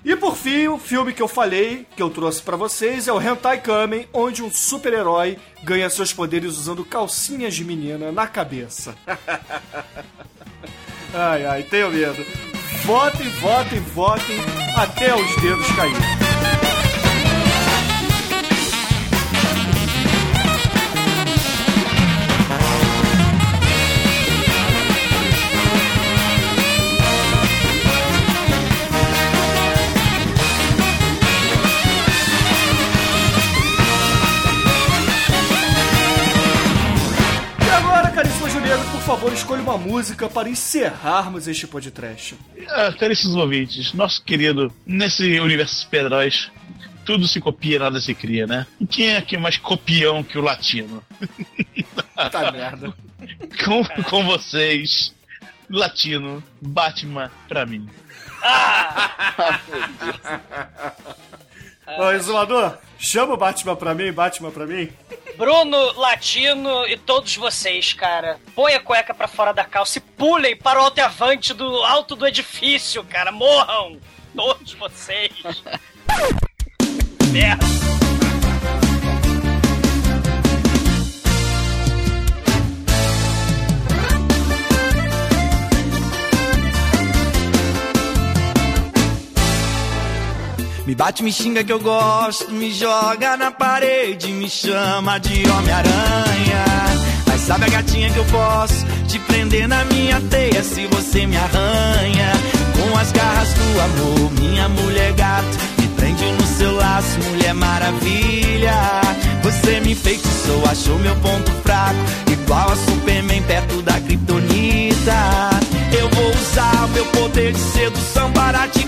[0.04, 3.22] E por fim, o filme que eu falei, que eu trouxe pra vocês, é o
[3.22, 8.95] Hentai Kamen, onde um super-herói ganha seus poderes usando calcinhas de menina na cabeça.
[11.14, 12.26] ai, ai, tenho medo.
[12.86, 14.38] Votem, votem, votem
[14.78, 16.28] até os dedos caírem.
[39.20, 42.38] Favor, escolha uma música para encerrarmos este podcast.
[42.70, 46.49] Ah, caríssimos ouvintes, nosso querido, nesse universo super-heróis,
[47.03, 48.65] tudo se copia, nada se cria, né?
[48.80, 51.03] E quem é aqui mais copião que o latino?
[52.32, 52.93] Tá merda.
[53.63, 55.15] Com, com vocês,
[55.70, 57.88] latino, Batman pra mim.
[61.97, 64.89] Ô, Isolador, chama o Batman pra mim, Batman pra mim.
[65.39, 68.37] Bruno, Latino e todos vocês, cara.
[68.53, 71.81] Põe a cueca pra fora da calça e pulem para o alto e avante do
[71.85, 73.31] alto do edifício, cara.
[73.31, 74.01] Morram!
[74.35, 75.31] Todos vocês.
[77.31, 77.65] Merda.
[90.89, 96.65] Me bate, me xinga que eu gosto, me joga na parede, me chama de Homem-Aranha.
[97.27, 101.37] Mas sabe a gatinha que eu posso te prender na minha teia se você me
[101.37, 102.31] arranha?
[102.73, 108.73] Com as garras do amor, minha mulher gato, me prende no seu laço, mulher maravilha.
[109.43, 111.99] Você me enfeitiçou, achou meu ponto fraco,
[112.31, 115.49] igual a Superman perto da Kryptonita.
[115.95, 118.87] Eu vou usar o meu poder de sedução para te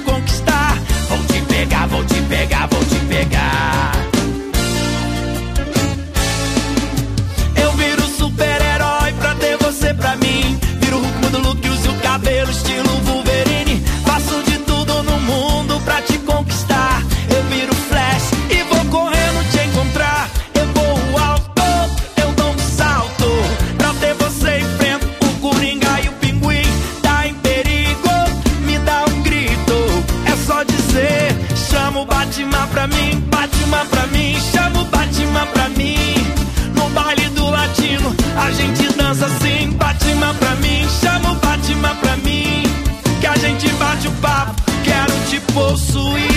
[38.41, 42.63] a gente dança assim, Batman pra mim, chama o Batman pra mim.
[43.19, 46.30] Que a gente bate o papo, quero te possuir.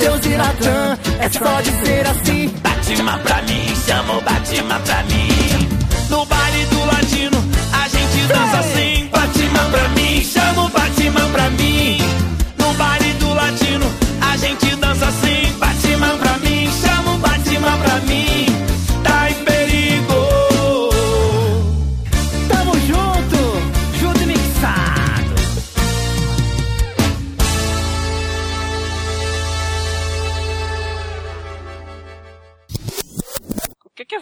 [0.00, 5.29] Matheus e Natan, é só dizer assim, Batman pra mim, chama o Batman pra mim.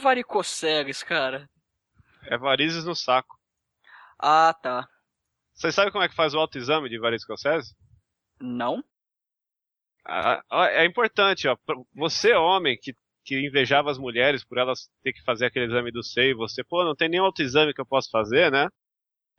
[0.08, 1.48] Varicoceles, cara?
[2.30, 3.38] É varizes no saco.
[4.18, 4.88] Ah, tá.
[5.52, 7.62] Vocês sabem como é que faz o autoexame de varicocele?
[8.40, 8.82] Não?
[10.06, 11.56] Ah, ó, é importante, ó.
[11.94, 16.02] Você, homem, que, que invejava as mulheres por elas ter que fazer aquele exame do
[16.02, 18.66] seio, você, pô, não tem nenhum autoexame que eu possa fazer, né?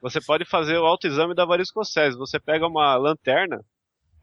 [0.01, 2.15] Você pode fazer o autoexame da varicocele.
[2.15, 3.59] Você pega uma lanterna,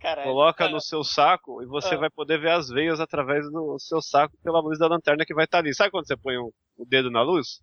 [0.00, 0.28] Caralho.
[0.28, 1.98] coloca no seu saco e você Ah.
[1.98, 5.44] vai poder ver as veias através do seu saco pela luz da lanterna que vai
[5.44, 5.74] estar ali.
[5.74, 7.60] Sabe quando você põe o, o dedo na luz?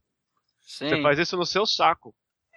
[0.61, 0.89] Sim.
[0.89, 2.13] Você faz isso no seu saco.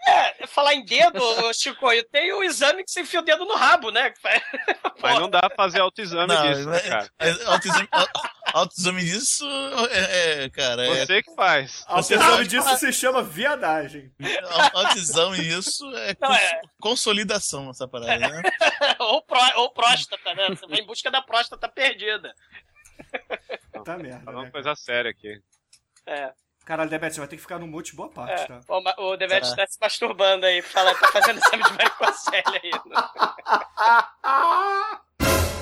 [0.09, 1.18] É, falar em dedo,
[1.53, 4.12] Chico, eu tenho o exame que você enfia o dedo no rabo, né?
[5.03, 7.09] Mas não dá pra fazer autoexame disso, né, cara?
[7.18, 8.07] é- autoexame, au-
[8.61, 9.45] autoexame disso
[9.91, 10.87] é, é, cara.
[10.87, 11.85] É, Você que faz.
[11.87, 14.13] Autoexame disso se chama viadagem.
[14.51, 18.43] au- autoexame disso é, Não, cons- é- consolidação essa parada, né?
[19.01, 20.49] ou, pró- ou próstata, né?
[20.51, 22.35] Você vai em busca da próstata perdida.
[23.85, 24.51] Tá merda, Falando né?
[24.51, 25.41] coisa séria aqui.
[26.07, 26.33] É.
[26.65, 28.61] Caralho, Debete, você vai ter que ficar no mute boa parte, É, tá?
[28.69, 29.55] o, o Devet Tá.
[29.55, 32.71] tá se masturbando aí, fala, tá fazendo exame de varicocele aí.
[32.87, 32.97] né?